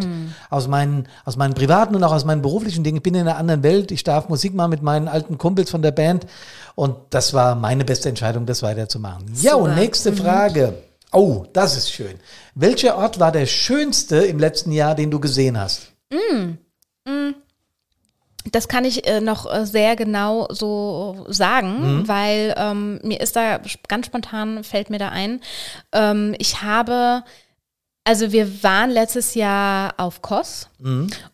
aus 0.48 0.66
meinen, 0.66 1.08
aus 1.26 1.36
meinen 1.36 1.52
privaten 1.52 1.94
und 1.94 2.02
auch 2.02 2.12
aus 2.12 2.24
meinen 2.24 2.40
beruflichen 2.40 2.84
Dingen. 2.84 2.96
Ich 2.96 3.02
bin 3.02 3.14
in 3.14 3.20
einer 3.28 3.36
anderen 3.36 3.62
Welt, 3.62 3.90
ich 3.90 4.02
darf 4.02 4.30
Musik 4.30 4.54
machen 4.54 4.70
mit 4.70 4.82
meinen 4.82 5.08
alten 5.08 5.36
Kumpels 5.36 5.68
von 5.68 5.82
der 5.82 5.92
Band 5.92 6.24
und 6.74 6.96
das 7.10 7.34
war 7.34 7.54
meine 7.54 7.84
beste 7.84 8.08
Entscheidung, 8.08 8.46
das 8.46 8.62
weiterzumachen. 8.62 9.26
Ja, 9.42 9.56
und 9.56 9.74
nächste 9.74 10.14
Frage. 10.14 10.72
Oh, 11.12 11.44
das 11.52 11.76
ist 11.76 11.92
schön. 11.92 12.14
Welcher 12.54 12.96
Ort 12.96 13.20
war 13.20 13.30
der 13.30 13.44
schönste 13.44 14.16
im 14.16 14.38
letzten 14.38 14.72
Jahr, 14.72 14.94
den 14.94 15.10
du 15.10 15.20
gesehen 15.20 15.60
hast? 15.60 15.92
Das 18.52 18.68
kann 18.68 18.84
ich 18.84 19.06
äh, 19.06 19.20
noch 19.20 19.52
äh, 19.52 19.66
sehr 19.66 19.96
genau 19.96 20.46
so 20.50 21.26
sagen, 21.28 22.04
weil 22.06 22.54
ähm, 22.56 23.00
mir 23.02 23.20
ist 23.20 23.36
da 23.36 23.60
ganz 23.88 24.06
spontan 24.06 24.64
fällt 24.64 24.90
mir 24.90 24.98
da 24.98 25.08
ein. 25.08 25.40
Ähm, 25.92 26.34
ich 26.38 26.62
habe, 26.62 27.24
also 28.08 28.32
wir 28.32 28.62
waren 28.62 28.88
letztes 28.88 29.34
Jahr 29.34 29.92
auf 29.98 30.22
Kos 30.22 30.70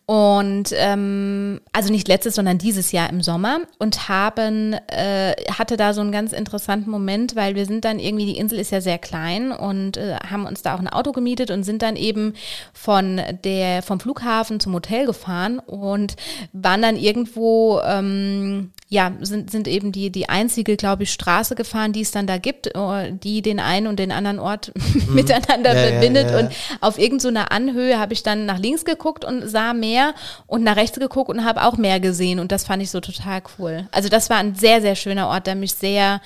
und 0.06 0.64
ähm, 0.72 1.60
also 1.72 1.92
nicht 1.92 2.08
letztes, 2.08 2.34
sondern 2.34 2.58
dieses 2.58 2.90
Jahr 2.90 3.08
im 3.10 3.22
Sommer 3.22 3.60
und 3.78 4.08
haben 4.08 4.72
äh, 4.88 5.34
hatte 5.52 5.76
da 5.76 5.92
so 5.92 6.00
einen 6.00 6.10
ganz 6.10 6.32
interessanten 6.32 6.90
Moment, 6.90 7.36
weil 7.36 7.54
wir 7.54 7.66
sind 7.66 7.84
dann 7.84 8.00
irgendwie 8.00 8.26
die 8.26 8.38
Insel 8.38 8.58
ist 8.58 8.72
ja 8.72 8.80
sehr 8.80 8.98
klein 8.98 9.52
und 9.52 9.98
äh, 9.98 10.16
haben 10.28 10.46
uns 10.46 10.62
da 10.62 10.74
auch 10.74 10.80
ein 10.80 10.88
Auto 10.88 11.12
gemietet 11.12 11.52
und 11.52 11.62
sind 11.62 11.80
dann 11.82 11.94
eben 11.94 12.34
von 12.72 13.20
der 13.44 13.82
vom 13.82 14.00
Flughafen 14.00 14.58
zum 14.58 14.74
Hotel 14.74 15.06
gefahren 15.06 15.60
und 15.60 16.16
waren 16.52 16.82
dann 16.82 16.96
irgendwo 16.96 17.80
ähm, 17.86 18.72
ja, 18.94 19.12
sind, 19.20 19.50
sind 19.50 19.66
eben 19.66 19.92
die, 19.92 20.10
die 20.10 20.28
einzige, 20.28 20.76
glaube 20.76 21.02
ich, 21.02 21.12
Straße 21.12 21.54
gefahren, 21.54 21.92
die 21.92 22.02
es 22.02 22.12
dann 22.12 22.26
da 22.26 22.38
gibt, 22.38 22.68
äh, 22.68 23.12
die 23.12 23.42
den 23.42 23.58
einen 23.58 23.86
und 23.86 23.98
den 23.98 24.12
anderen 24.12 24.38
Ort 24.38 24.72
miteinander 25.08 25.74
Ja, 25.74 25.80
ja, 25.80 25.90
verbindet. 25.90 26.30
ja, 26.30 26.38
ja. 26.38 26.38
Und 26.38 26.52
auf 26.80 26.98
irgendeiner 26.98 27.52
Anhöhe 27.52 27.98
habe 27.98 28.12
ich 28.12 28.22
dann 28.22 28.46
nach 28.46 28.58
links 28.58 28.84
geguckt 28.84 29.24
und 29.24 29.48
sah 29.48 29.74
mehr 29.74 30.14
und 30.46 30.62
nach 30.62 30.76
rechts 30.76 30.98
geguckt 30.98 31.30
und 31.30 31.44
habe 31.44 31.62
auch 31.62 31.76
mehr 31.76 32.00
gesehen. 32.00 32.38
Und 32.38 32.52
das 32.52 32.64
fand 32.64 32.82
ich 32.82 32.90
so 32.90 33.00
total 33.00 33.42
cool. 33.58 33.88
Also 33.92 34.08
das 34.08 34.30
war 34.30 34.38
ein 34.38 34.54
sehr, 34.54 34.80
sehr 34.80 34.94
schöner 34.94 35.28
Ort, 35.28 35.46
der 35.46 35.54
mich 35.54 35.74
sehr, 35.74 36.20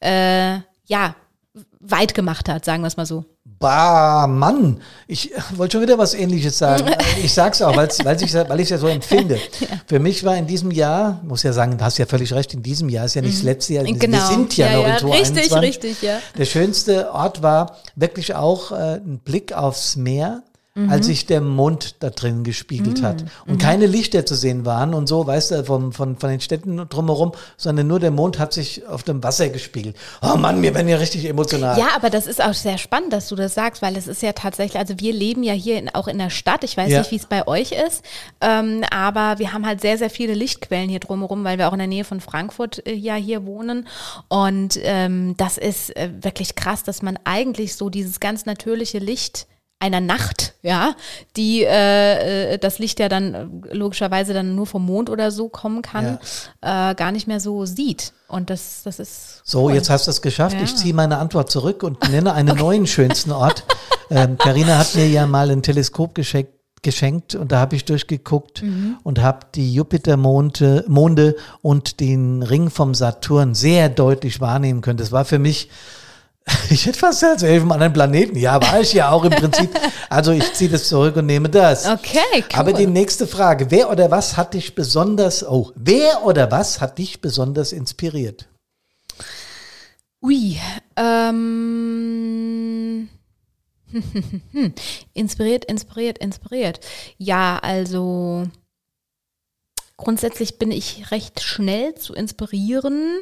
äh, 0.00 0.58
ja, 0.86 1.14
weit 1.80 2.14
gemacht 2.14 2.48
hat, 2.48 2.64
sagen 2.64 2.82
wir 2.82 2.86
es 2.86 2.96
mal 2.96 3.04
so. 3.06 3.24
Bah, 3.44 4.26
Mann, 4.26 4.80
ich 5.06 5.32
äh, 5.32 5.40
wollte 5.56 5.72
schon 5.72 5.82
wieder 5.82 5.98
was 5.98 6.14
ähnliches 6.14 6.58
sagen. 6.58 6.90
Ich 7.22 7.34
sag's 7.34 7.60
auch, 7.60 7.76
weil's, 7.76 8.02
weil's 8.04 8.22
ich, 8.22 8.32
weil 8.34 8.58
ich 8.58 8.64
es 8.64 8.70
ja 8.70 8.78
so 8.78 8.86
empfinde. 8.88 9.38
Für 9.86 9.98
mich 9.98 10.24
war 10.24 10.36
in 10.36 10.46
diesem 10.46 10.70
Jahr, 10.70 11.20
muss 11.24 11.42
ja 11.42 11.52
sagen, 11.52 11.76
du 11.76 11.84
hast 11.84 11.98
ja 11.98 12.06
völlig 12.06 12.32
recht, 12.32 12.54
in 12.54 12.62
diesem 12.62 12.88
Jahr 12.88 13.04
ist 13.04 13.14
ja 13.14 13.22
nicht 13.22 13.36
das 13.36 13.42
letzte 13.42 13.74
Jahr, 13.74 13.84
Genau. 13.84 14.16
wir 14.18 14.26
sind 14.26 14.56
ja, 14.56 14.72
noch 14.72 14.84
in 14.86 14.90
Richtig, 15.12 15.48
2021. 15.48 15.62
richtig, 15.62 16.02
ja. 16.02 16.18
Der 16.38 16.44
schönste 16.46 17.12
Ort 17.12 17.42
war 17.42 17.76
wirklich 17.94 18.34
auch 18.34 18.72
äh, 18.72 18.96
ein 18.96 19.20
Blick 19.22 19.52
aufs 19.52 19.96
Meer, 19.96 20.42
als 20.88 21.04
sich 21.04 21.26
der 21.26 21.42
Mond 21.42 21.96
da 22.02 22.08
drin 22.08 22.44
gespiegelt 22.44 23.02
hat. 23.02 23.24
Und 23.46 23.58
keine 23.60 23.86
Lichter 23.86 24.24
zu 24.24 24.34
sehen 24.34 24.64
waren 24.64 24.94
und 24.94 25.06
so, 25.06 25.26
weißt 25.26 25.50
du, 25.50 25.64
vom, 25.64 25.92
von, 25.92 26.16
von 26.16 26.30
den 26.30 26.40
Städten 26.40 26.76
drumherum, 26.88 27.32
sondern 27.58 27.86
nur 27.88 28.00
der 28.00 28.10
Mond 28.10 28.38
hat 28.38 28.54
sich 28.54 28.86
auf 28.86 29.02
dem 29.02 29.22
Wasser 29.22 29.50
gespiegelt. 29.50 29.96
Oh 30.22 30.36
Mann, 30.36 30.62
mir 30.62 30.74
werden 30.74 30.88
ja 30.88 30.96
richtig 30.96 31.26
emotional. 31.26 31.78
Ja, 31.78 31.88
aber 31.94 32.08
das 32.08 32.26
ist 32.26 32.42
auch 32.42 32.54
sehr 32.54 32.78
spannend, 32.78 33.12
dass 33.12 33.28
du 33.28 33.36
das 33.36 33.52
sagst, 33.52 33.82
weil 33.82 33.96
es 33.98 34.06
ist 34.06 34.22
ja 34.22 34.32
tatsächlich, 34.32 34.78
also 34.78 34.94
wir 34.98 35.12
leben 35.12 35.42
ja 35.42 35.52
hier 35.52 35.78
in, 35.78 35.94
auch 35.94 36.08
in 36.08 36.16
der 36.16 36.30
Stadt. 36.30 36.64
Ich 36.64 36.74
weiß 36.74 36.90
Ja. 36.90 37.00
nicht, 37.00 37.10
wie 37.10 37.16
es 37.16 37.26
bei 37.26 37.46
euch 37.46 37.72
ist, 37.72 38.02
ähm, 38.40 38.82
aber 38.90 39.38
wir 39.38 39.52
haben 39.52 39.66
halt 39.66 39.82
sehr, 39.82 39.98
sehr 39.98 40.08
viele 40.10 40.32
Lichtquellen 40.32 40.88
hier 40.88 41.00
drumherum, 41.00 41.44
weil 41.44 41.58
wir 41.58 41.68
auch 41.68 41.74
in 41.74 41.80
der 41.80 41.86
Nähe 41.88 42.04
von 42.04 42.20
Frankfurt 42.22 42.86
äh, 42.86 42.94
ja 42.94 43.14
hier 43.16 43.44
wohnen. 43.44 43.86
Und 44.28 44.78
ähm, 44.82 45.34
das 45.36 45.58
ist 45.58 45.94
äh, 45.96 46.08
wirklich 46.22 46.54
krass, 46.54 46.82
dass 46.82 47.02
man 47.02 47.18
eigentlich 47.24 47.76
so 47.76 47.90
dieses 47.90 48.20
ganz 48.20 48.46
natürliche 48.46 48.98
Licht 48.98 49.46
einer 49.82 50.00
Nacht, 50.00 50.54
ja, 50.62 50.94
die 51.36 51.64
äh, 51.64 52.54
äh, 52.54 52.58
das 52.58 52.78
Licht 52.78 53.00
ja 53.00 53.08
dann 53.08 53.34
äh, 53.34 53.74
logischerweise 53.74 54.32
dann 54.32 54.54
nur 54.54 54.66
vom 54.66 54.86
Mond 54.86 55.10
oder 55.10 55.30
so 55.30 55.48
kommen 55.48 55.82
kann, 55.82 56.18
äh, 56.60 56.94
gar 56.94 57.10
nicht 57.12 57.26
mehr 57.26 57.40
so 57.40 57.66
sieht. 57.66 58.12
Und 58.28 58.48
das, 58.48 58.82
das 58.84 58.98
ist 59.00 59.42
So, 59.44 59.64
cool. 59.64 59.74
jetzt 59.74 59.90
hast 59.90 60.06
du 60.06 60.10
es 60.12 60.22
geschafft. 60.22 60.56
Ja. 60.56 60.62
Ich 60.62 60.74
ziehe 60.76 60.94
meine 60.94 61.18
Antwort 61.18 61.50
zurück 61.50 61.82
und 61.82 62.08
nenne 62.10 62.32
einen 62.32 62.56
neuen 62.56 62.86
schönsten 62.86 63.32
Ort. 63.32 63.64
Ähm, 64.10 64.36
Carina 64.36 64.76
hat 64.76 64.94
mir 64.94 65.08
ja 65.08 65.26
mal 65.26 65.50
ein 65.50 65.62
Teleskop 65.62 66.14
geschenkt, 66.14 66.52
geschenkt 66.82 67.34
und 67.34 67.50
da 67.50 67.60
habe 67.60 67.76
ich 67.76 67.86
durchgeguckt 67.86 68.60
Mhm. 68.62 68.98
und 69.04 69.22
habe 69.22 69.46
die 69.54 69.72
Jupitermonde 69.72 70.84
Monde 70.86 71.34
und 71.62 71.98
den 71.98 72.42
Ring 72.42 72.68
vom 72.68 72.92
Saturn 72.92 73.54
sehr 73.54 73.88
deutlich 73.88 74.38
wahrnehmen 74.42 74.82
können. 74.82 74.98
Das 74.98 75.12
war 75.12 75.24
für 75.24 75.38
mich 75.38 75.70
ich 76.70 76.86
hätte 76.86 76.98
fast 76.98 77.20
gesagt, 77.20 77.44
auf 77.44 77.48
einem 77.48 77.72
anderen 77.72 77.92
Planeten. 77.92 78.36
Ja, 78.36 78.60
war 78.62 78.80
ich 78.80 78.92
ja 78.92 79.10
auch 79.10 79.24
im 79.24 79.30
Prinzip. 79.30 79.70
Also 80.08 80.32
ich 80.32 80.52
ziehe 80.54 80.70
das 80.70 80.88
zurück 80.88 81.16
und 81.16 81.26
nehme 81.26 81.48
das. 81.48 81.86
Okay, 81.86 82.20
cool. 82.34 82.44
Aber 82.54 82.72
die 82.72 82.86
nächste 82.86 83.26
Frage, 83.26 83.70
wer 83.70 83.90
oder 83.90 84.10
was 84.10 84.36
hat 84.36 84.54
dich 84.54 84.74
besonders, 84.74 85.46
oh, 85.46 85.70
wer 85.74 86.24
oder 86.24 86.50
was 86.50 86.80
hat 86.80 86.98
dich 86.98 87.20
besonders 87.20 87.72
inspiriert? 87.72 88.48
Ui, 90.22 90.58
ähm, 90.96 93.08
inspiriert, 95.14 95.64
inspiriert, 95.64 96.18
inspiriert. 96.18 96.80
Ja, 97.18 97.58
also 97.60 98.44
grundsätzlich 100.02 100.58
bin 100.58 100.70
ich 100.70 101.10
recht 101.10 101.40
schnell 101.40 101.94
zu 101.94 102.14
inspirieren. 102.14 103.20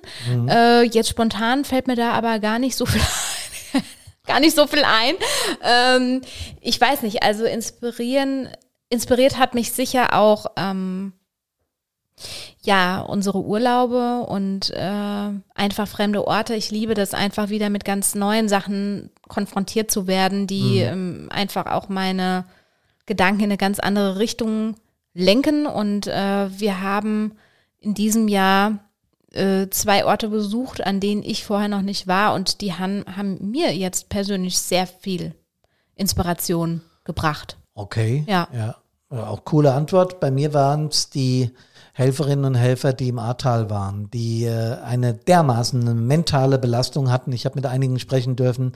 Äh, 0.49 0.85
jetzt 0.85 1.09
spontan 1.09 1.64
fällt 1.64 1.87
mir 1.87 1.97
da 1.97 2.12
aber 2.12 2.38
gar 2.38 2.59
nicht 2.59 2.77
so 2.77 2.87
viel 2.87 3.01
ein. 3.01 3.83
gar 4.27 4.40
nicht 4.40 4.57
so 4.57 4.66
viel 4.66 4.85
ein. 4.85 5.14
Ähm, 5.62 6.23
ich 6.61 6.81
weiß 6.81 7.03
nicht, 7.03 7.23
also 7.23 7.45
inspirieren, 7.45 8.49
inspiriert 8.88 9.38
hat 9.38 9.55
mich 9.55 9.73
sicher 9.73 10.14
auch 10.14 10.47
ähm, 10.57 11.12
ja, 12.62 13.01
unsere 13.01 13.43
Urlaube 13.43 14.27
und 14.27 14.71
äh, 14.71 15.31
einfach 15.55 15.88
fremde 15.88 16.27
Orte. 16.27 16.55
Ich 16.55 16.71
liebe 16.71 16.95
das 16.95 17.14
einfach 17.14 17.49
wieder 17.49 17.71
mit 17.71 17.85
ganz 17.85 18.14
neuen 18.14 18.49
Sachen 18.49 19.11
konfrontiert 19.29 19.90
zu 19.90 20.07
werden, 20.07 20.47
die 20.47 20.81
ähm, 20.81 21.29
einfach 21.31 21.66
auch 21.66 21.88
meine 21.88 22.45
Gedanken 23.07 23.40
in 23.40 23.51
eine 23.51 23.57
ganz 23.57 23.79
andere 23.79 24.19
Richtung 24.19 24.77
lenken. 25.14 25.66
Und 25.66 26.07
äh, 26.07 26.59
wir 26.59 26.81
haben 26.81 27.37
in 27.79 27.94
diesem 27.94 28.29
Jahr 28.29 28.79
äh, 29.33 29.68
zwei 29.70 30.05
Orte 30.05 30.29
besucht, 30.29 30.85
an 30.85 31.01
denen 31.01 31.23
ich 31.23 31.44
vorher 31.44 31.68
noch 31.68 31.83
nicht 31.83 32.07
war 32.07 32.35
und 32.35 32.61
die 32.61 32.75
han, 32.75 33.05
haben 33.16 33.51
mir 33.51 33.75
jetzt 33.75 34.09
persönlich 34.09 34.59
sehr 34.59 34.87
viel 34.87 35.35
Inspiration 35.94 36.83
gebracht. 37.05 37.57
Okay. 37.75 38.25
Ja. 38.27 38.49
ja. 38.53 38.77
Ja, 39.11 39.27
Auch 39.27 39.44
coole 39.44 39.73
Antwort. 39.73 40.20
Bei 40.20 40.31
mir 40.31 40.55
waren 40.55 40.87
es 40.88 41.11
die 41.11 41.51
Helferinnen 41.92 42.44
und 42.44 42.55
Helfer, 42.55 42.92
die 42.92 43.09
im 43.09 43.18
Ahrtal 43.18 43.68
waren, 43.68 44.11
die 44.11 44.44
äh, 44.44 44.79
eine 44.83 45.12
dermaßen 45.14 45.81
eine 45.81 45.94
mentale 45.94 46.59
Belastung 46.59 47.11
hatten. 47.11 47.33
Ich 47.33 47.44
habe 47.44 47.57
mit 47.57 47.66
einigen 47.66 47.99
sprechen 47.99 48.37
dürfen 48.37 48.73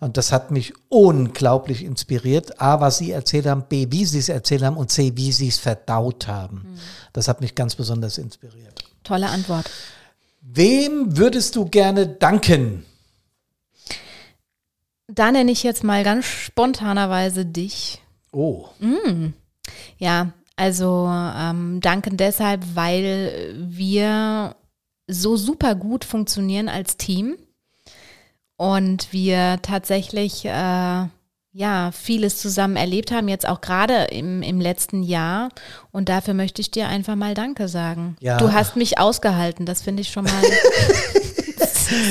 und 0.00 0.16
das 0.16 0.32
hat 0.32 0.50
mich 0.50 0.72
unglaublich 0.88 1.84
inspiriert. 1.84 2.60
A, 2.60 2.80
was 2.80 2.98
sie 2.98 3.12
erzählt 3.12 3.46
haben, 3.46 3.64
B, 3.68 3.86
wie 3.90 4.06
sie 4.06 4.18
es 4.18 4.30
erzählt 4.30 4.62
haben 4.62 4.76
und 4.78 4.90
C, 4.90 5.12
wie 5.14 5.30
sie 5.30 5.48
es 5.48 5.58
verdaut 5.58 6.26
haben. 6.26 6.78
Das 7.12 7.28
hat 7.28 7.40
mich 7.40 7.54
ganz 7.54 7.76
besonders 7.76 8.18
inspiriert. 8.18 8.82
Tolle 9.04 9.28
Antwort. 9.28 9.70
Wem 10.40 11.16
würdest 11.16 11.54
du 11.54 11.66
gerne 11.66 12.06
danken? 12.06 12.84
Da 15.06 15.30
nenne 15.30 15.52
ich 15.52 15.62
jetzt 15.62 15.84
mal 15.84 16.02
ganz 16.02 16.24
spontanerweise 16.24 17.44
dich. 17.44 18.02
Oh, 18.32 18.68
Ja, 19.98 20.32
also 20.56 21.08
ähm, 21.10 21.80
danken 21.80 22.16
deshalb, 22.16 22.62
weil 22.74 23.54
wir 23.58 24.56
so 25.06 25.36
super 25.36 25.74
gut 25.74 26.04
funktionieren 26.04 26.68
als 26.68 26.96
Team 26.96 27.36
und 28.56 29.12
wir 29.12 29.60
tatsächlich 29.62 30.44
äh, 30.44 31.04
ja 31.52 31.90
vieles 31.92 32.38
zusammen 32.40 32.76
erlebt 32.76 33.10
haben, 33.12 33.28
jetzt 33.28 33.48
auch 33.48 33.60
gerade 33.60 34.04
im, 34.10 34.42
im 34.42 34.60
letzten 34.60 35.02
Jahr. 35.02 35.48
Und 35.90 36.08
dafür 36.08 36.34
möchte 36.34 36.60
ich 36.60 36.70
dir 36.70 36.88
einfach 36.88 37.16
mal 37.16 37.34
Danke 37.34 37.68
sagen. 37.68 38.16
Ja. 38.20 38.36
Du 38.36 38.52
hast 38.52 38.76
mich 38.76 38.98
ausgehalten, 38.98 39.64
das 39.66 39.82
finde 39.82 40.02
ich 40.02 40.10
schon 40.10 40.24
mal 40.24 40.42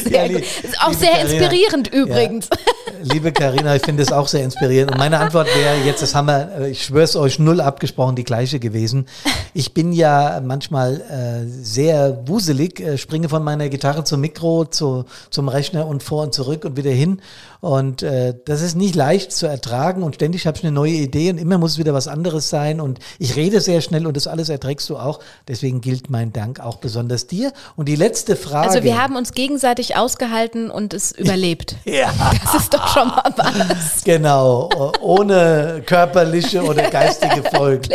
Sehr 0.03 0.29
gut. 0.29 0.41
Ist 0.41 0.81
auch 0.81 0.93
sehr 0.93 1.11
Carina, 1.11 1.29
inspirierend 1.29 1.93
übrigens. 1.93 2.49
Ja, 2.49 2.93
liebe 3.13 3.31
Karina, 3.31 3.75
ich 3.75 3.83
finde 3.83 4.03
es 4.03 4.11
auch 4.11 4.27
sehr 4.27 4.43
inspirierend. 4.43 4.91
Und 4.91 4.97
meine 4.97 5.19
Antwort 5.19 5.47
wäre 5.47 5.77
jetzt, 5.85 6.01
das 6.01 6.15
haben 6.15 6.27
wir, 6.27 6.51
äh, 6.59 6.69
ich 6.71 6.83
schwöre 6.83 7.03
es 7.03 7.15
euch, 7.15 7.39
null 7.39 7.61
abgesprochen, 7.61 8.15
die 8.15 8.23
gleiche 8.23 8.59
gewesen. 8.59 9.07
Ich 9.53 9.73
bin 9.73 9.91
ja 9.93 10.41
manchmal 10.43 11.01
äh, 11.01 11.47
sehr 11.47 12.27
wuselig, 12.27 12.79
äh, 12.79 12.97
springe 12.97 13.29
von 13.29 13.43
meiner 13.43 13.69
Gitarre 13.69 14.03
zum 14.03 14.21
Mikro, 14.21 14.65
zu, 14.65 15.05
zum 15.29 15.49
Rechner 15.49 15.87
und 15.87 16.03
vor 16.03 16.23
und 16.23 16.33
zurück 16.33 16.65
und 16.65 16.77
wieder 16.77 16.91
hin. 16.91 17.21
Und 17.65 18.03
äh, 18.03 18.35
das 18.45 18.61
ist 18.61 18.75
nicht 18.75 18.93
leicht 18.93 19.31
zu 19.31 19.47
ertragen 19.47 20.03
und 20.03 20.13
ständig 20.13 20.45
habe 20.45 20.55
ich 20.55 20.63
eine 20.63 20.71
neue 20.71 20.91
Idee 20.91 21.31
und 21.31 21.39
immer 21.39 21.57
muss 21.57 21.71
es 21.71 21.77
wieder 21.79 21.95
was 21.95 22.07
anderes 22.07 22.47
sein. 22.47 22.79
Und 22.79 22.99
ich 23.17 23.35
rede 23.35 23.59
sehr 23.59 23.81
schnell 23.81 24.05
und 24.05 24.15
das 24.15 24.27
alles 24.27 24.49
erträgst 24.49 24.87
du 24.87 24.97
auch. 24.97 25.19
Deswegen 25.47 25.81
gilt 25.81 26.11
mein 26.11 26.31
Dank 26.31 26.59
auch 26.59 26.77
besonders 26.77 27.25
dir. 27.25 27.51
Und 27.75 27.89
die 27.89 27.95
letzte 27.95 28.35
Frage. 28.35 28.69
Also 28.69 28.83
wir 28.83 29.01
haben 29.01 29.15
uns 29.15 29.31
gegenseitig 29.31 29.74
ausgehalten 29.95 30.71
und 30.71 30.93
es 30.93 31.11
überlebt. 31.11 31.75
ja. 31.85 32.13
Das 32.43 32.55
ist 32.55 32.73
doch 32.73 32.87
schon 32.87 33.07
mal 33.07 33.33
was. 33.35 34.03
Genau, 34.03 34.69
ohne 35.01 35.83
körperliche 35.85 36.63
oder 36.63 36.83
geistige 36.89 37.43
Folgen. 37.43 37.89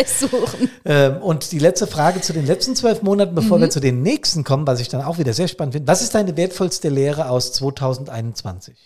Ähm, 0.84 1.16
und 1.18 1.52
die 1.52 1.58
letzte 1.58 1.86
Frage 1.86 2.20
zu 2.20 2.32
den 2.32 2.46
letzten 2.46 2.76
zwölf 2.76 3.02
Monaten, 3.02 3.34
bevor 3.34 3.58
mhm. 3.58 3.62
wir 3.62 3.70
zu 3.70 3.80
den 3.80 4.02
nächsten 4.02 4.44
kommen, 4.44 4.66
was 4.66 4.80
ich 4.80 4.88
dann 4.88 5.02
auch 5.02 5.18
wieder 5.18 5.32
sehr 5.32 5.48
spannend 5.48 5.74
finde. 5.74 5.88
Was 5.88 6.02
ist 6.02 6.14
deine 6.14 6.36
wertvollste 6.36 6.88
Lehre 6.88 7.28
aus 7.28 7.52
2021? 7.52 8.76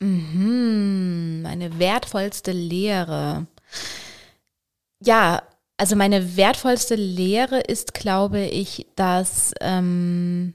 Mhm, 0.00 1.42
meine 1.42 1.78
wertvollste 1.78 2.52
Lehre. 2.52 3.46
Ja, 5.02 5.42
also 5.78 5.96
meine 5.96 6.36
wertvollste 6.36 6.94
Lehre 6.94 7.60
ist, 7.60 7.94
glaube 7.94 8.40
ich, 8.40 8.86
dass 8.96 9.52
ähm, 9.60 10.54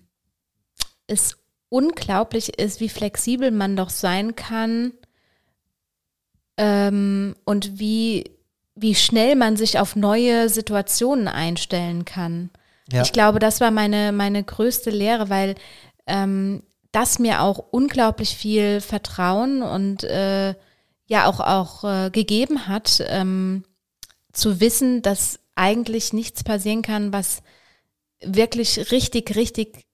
es 1.08 1.38
unglaublich 1.72 2.60
ist, 2.60 2.82
wie 2.82 2.90
flexibel 2.90 3.50
man 3.50 3.78
doch 3.78 3.90
sein 3.90 4.36
kann 4.36 4.92
ähm, 6.58 7.34
und 7.46 7.80
wie, 7.80 8.30
wie 8.76 8.94
schnell 8.94 9.38
man 9.38 9.56
sich 9.56 9.80
auf 9.80 9.96
neue 9.96 10.50
Situationen 10.50 11.30
einstellen 11.30 12.04
kann. 12.04 12.50
Ja. 12.92 13.04
Ich 13.04 13.14
glaube, 13.14 13.40
das 13.40 13.62
war 13.62 13.72
meine, 13.72 14.12
meine 14.12 14.44
größte 14.44 14.90
Lehre, 14.90 15.30
weil 15.30 15.56
ähm, 16.08 16.62
das 16.92 17.20
mir 17.20 17.42
auch 17.42 17.58
unglaublich 17.72 18.36
viel 18.36 18.82
Vertrauen 18.82 19.62
und 19.64 20.04
äh, 20.04 20.56
ja 21.06 21.26
auch, 21.26 21.40
auch 21.40 21.86
äh, 21.86 22.10
gegeben 22.10 22.68
hat, 22.68 23.02
ähm, 23.08 23.64
zu 24.34 24.60
wissen, 24.60 25.02
dass 25.02 25.40
eigentlich 25.56 26.12
nichts 26.12 26.44
passieren 26.44 26.82
kann, 26.82 27.14
was 27.14 27.42
wirklich 28.22 28.92
richtig, 28.92 29.38
richtig 29.38 29.86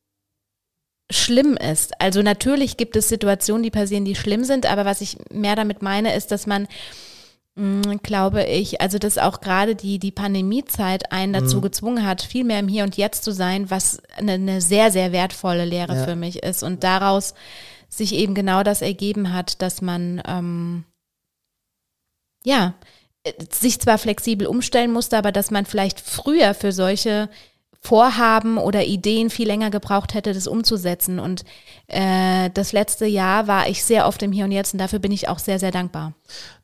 schlimm 1.09 1.55
ist. 1.55 1.99
Also 2.01 2.21
natürlich 2.21 2.77
gibt 2.77 2.95
es 2.95 3.09
Situationen, 3.09 3.63
die 3.63 3.71
passieren, 3.71 4.05
die 4.05 4.15
schlimm 4.15 4.43
sind, 4.43 4.65
aber 4.65 4.85
was 4.85 5.01
ich 5.01 5.17
mehr 5.31 5.55
damit 5.55 5.81
meine, 5.81 6.15
ist, 6.15 6.31
dass 6.31 6.47
man 6.47 6.67
Mm, 7.57 7.97
glaube 8.03 8.43
ich, 8.43 8.81
also 8.81 8.99
dass 8.99 9.17
auch 9.17 9.41
gerade 9.41 9.75
die, 9.75 9.97
die 9.97 10.11
Pandemiezeit 10.11 11.11
einen 11.11 11.33
dazu 11.33 11.57
mhm. 11.57 11.61
gezwungen 11.61 12.05
hat, 12.05 12.21
viel 12.21 12.43
mehr 12.43 12.59
im 12.59 12.67
Hier 12.67 12.83
und 12.83 12.97
Jetzt 12.97 13.23
zu 13.23 13.31
sein, 13.31 13.71
was 13.71 13.99
eine, 14.15 14.33
eine 14.33 14.61
sehr, 14.61 14.91
sehr 14.91 15.11
wertvolle 15.11 15.65
Lehre 15.65 15.95
ja. 15.95 16.03
für 16.03 16.15
mich 16.15 16.43
ist. 16.43 16.61
Und 16.61 16.83
daraus 16.83 17.33
sich 17.89 18.13
eben 18.13 18.35
genau 18.35 18.61
das 18.61 18.83
ergeben 18.83 19.33
hat, 19.33 19.59
dass 19.63 19.81
man 19.81 20.21
ähm, 20.27 20.83
ja 22.45 22.75
sich 23.51 23.79
zwar 23.81 23.97
flexibel 23.97 24.45
umstellen 24.45 24.93
musste, 24.93 25.17
aber 25.17 25.31
dass 25.31 25.49
man 25.49 25.65
vielleicht 25.65 25.99
früher 25.99 26.53
für 26.53 26.71
solche 26.71 27.27
Vorhaben 27.87 28.57
oder 28.57 28.83
Ideen 28.83 29.29
viel 29.29 29.47
länger 29.47 29.69
gebraucht 29.69 30.13
hätte, 30.13 30.33
das 30.33 30.45
umzusetzen. 30.45 31.19
Und 31.19 31.45
äh, 31.87 32.49
das 32.53 32.73
letzte 32.73 33.05
Jahr 33.05 33.47
war 33.47 33.69
ich 33.69 33.85
sehr 33.85 34.07
oft 34.07 34.21
im 34.23 34.33
Hier 34.33 34.43
und 34.43 34.51
Jetzt 34.51 34.73
und 34.73 34.79
dafür 34.79 34.99
bin 34.99 35.13
ich 35.13 35.29
auch 35.29 35.39
sehr, 35.39 35.57
sehr 35.57 35.71
dankbar. 35.71 36.11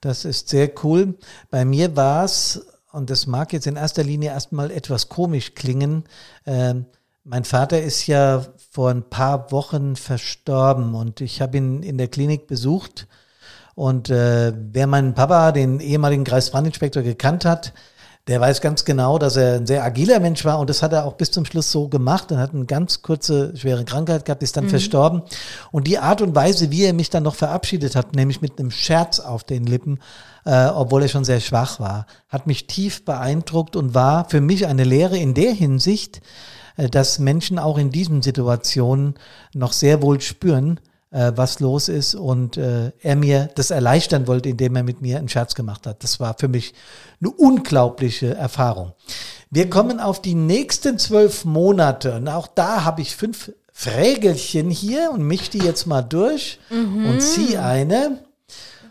Das 0.02 0.26
ist 0.26 0.50
sehr 0.50 0.70
cool. 0.84 1.18
Bei 1.50 1.64
mir 1.64 1.96
war 1.96 2.26
es, 2.26 2.66
und 2.92 3.10
das 3.10 3.26
mag 3.26 3.54
jetzt 3.54 3.68
in 3.68 3.78
erster 3.78 4.04
Linie 4.04 4.32
erstmal 4.32 4.70
etwas 4.70 5.08
komisch 5.08 5.56
klingen, 5.56 6.04
äh, 6.44 6.74
mein 7.24 7.46
Vater 7.46 7.82
ist 7.82 8.06
ja 8.08 8.46
vor 8.70 8.90
ein 8.90 9.10
paar 9.10 9.50
Wochen 9.54 9.96
verstorben 9.96 10.94
und 10.94 11.22
ich 11.22 11.40
habe 11.40 11.56
ihn 11.56 11.84
in 11.84 11.98
der 11.98 12.10
Klinik 12.10 12.48
besucht. 12.48 13.08
Und 13.76 14.10
äh, 14.10 14.52
wer 14.54 14.88
meinen 14.88 15.14
Papa, 15.14 15.54
den 15.54 15.80
ehemaligen 15.80 16.26
Kreisbrandinspektor, 16.26 17.02
gekannt 17.02 17.46
hat, 17.46 17.72
der 18.28 18.40
weiß 18.40 18.62
ganz 18.62 18.86
genau, 18.86 19.20
dass 19.20 19.36
er 19.36 19.56
ein 19.56 19.68
sehr 19.68 19.84
agiler 19.84 20.22
Mensch 20.22 20.46
war 20.46 20.60
und 20.60 20.70
das 20.70 20.82
hat 20.82 20.94
er 20.94 21.06
auch 21.06 21.14
bis 21.14 21.32
zum 21.32 21.44
Schluss 21.44 21.72
so 21.72 21.90
gemacht 21.90 22.32
und 22.32 22.38
hat 22.38 22.54
eine 22.54 22.66
ganz 22.66 23.02
kurze, 23.02 23.56
schwere 23.58 23.84
Krankheit 23.84 24.24
gehabt, 24.24 24.44
ist 24.44 24.56
dann 24.56 24.66
mhm. 24.66 24.70
verstorben. 24.70 25.24
Und 25.72 25.88
die 25.88 26.00
Art 26.00 26.22
und 26.22 26.34
Weise, 26.34 26.72
wie 26.72 26.86
er 26.86 26.94
mich 26.94 27.10
dann 27.10 27.24
noch 27.24 27.36
verabschiedet 27.36 27.98
hat, 27.98 28.16
nämlich 28.16 28.42
mit 28.42 28.60
einem 28.60 28.72
Scherz 28.72 29.20
auf 29.20 29.44
den 29.44 29.66
Lippen, 29.66 30.00
äh, 30.46 30.68
obwohl 30.68 31.02
er 31.02 31.10
schon 31.10 31.26
sehr 31.26 31.42
schwach 31.42 31.82
war, 31.82 32.06
hat 32.30 32.48
mich 32.48 32.68
tief 32.68 33.04
beeindruckt 33.04 33.76
und 33.76 33.94
war 33.94 34.30
für 34.30 34.40
mich 34.40 34.68
eine 34.68 34.86
Lehre 34.86 35.18
in 35.18 35.34
der 35.34 35.52
Hinsicht, 35.52 36.22
äh, 36.78 36.90
dass 36.90 37.20
Menschen 37.20 37.60
auch 37.60 37.78
in 37.78 37.90
diesen 37.90 38.22
Situationen 38.22 39.16
noch 39.54 39.74
sehr 39.74 40.02
wohl 40.02 40.22
spüren, 40.22 40.80
was 41.36 41.60
los 41.60 41.90
ist 41.90 42.16
und 42.16 42.58
äh, 42.58 42.92
er 43.02 43.16
mir 43.16 43.50
das 43.56 43.70
erleichtern 43.70 44.28
wollte, 44.28 44.50
indem 44.50 44.76
er 44.76 44.84
mit 44.84 45.02
mir 45.02 45.20
einen 45.20 45.30
Scherz 45.30 45.54
gemacht 45.54 45.86
hat. 45.86 46.04
Das 46.04 46.20
war 46.20 46.36
für 46.40 46.48
mich 46.48 46.74
eine 47.22 47.30
unglaubliche 47.32 48.34
Erfahrung. 48.34 48.94
Wir 49.52 49.70
kommen 49.70 50.00
auf 50.00 50.22
die 50.22 50.34
nächsten 50.34 50.98
zwölf 50.98 51.46
Monate 51.46 52.16
und 52.16 52.28
auch 52.28 52.48
da 52.48 52.84
habe 52.84 53.02
ich 53.02 53.16
fünf 53.16 53.52
Frägelchen 53.72 54.72
hier 54.72 55.12
und 55.12 55.22
mich 55.24 55.52
die 55.52 55.60
jetzt 55.60 55.86
mal 55.86 56.02
durch 56.02 56.60
mhm. 56.72 57.06
und 57.06 57.22
ziehe 57.22 57.62
eine. 57.62 58.20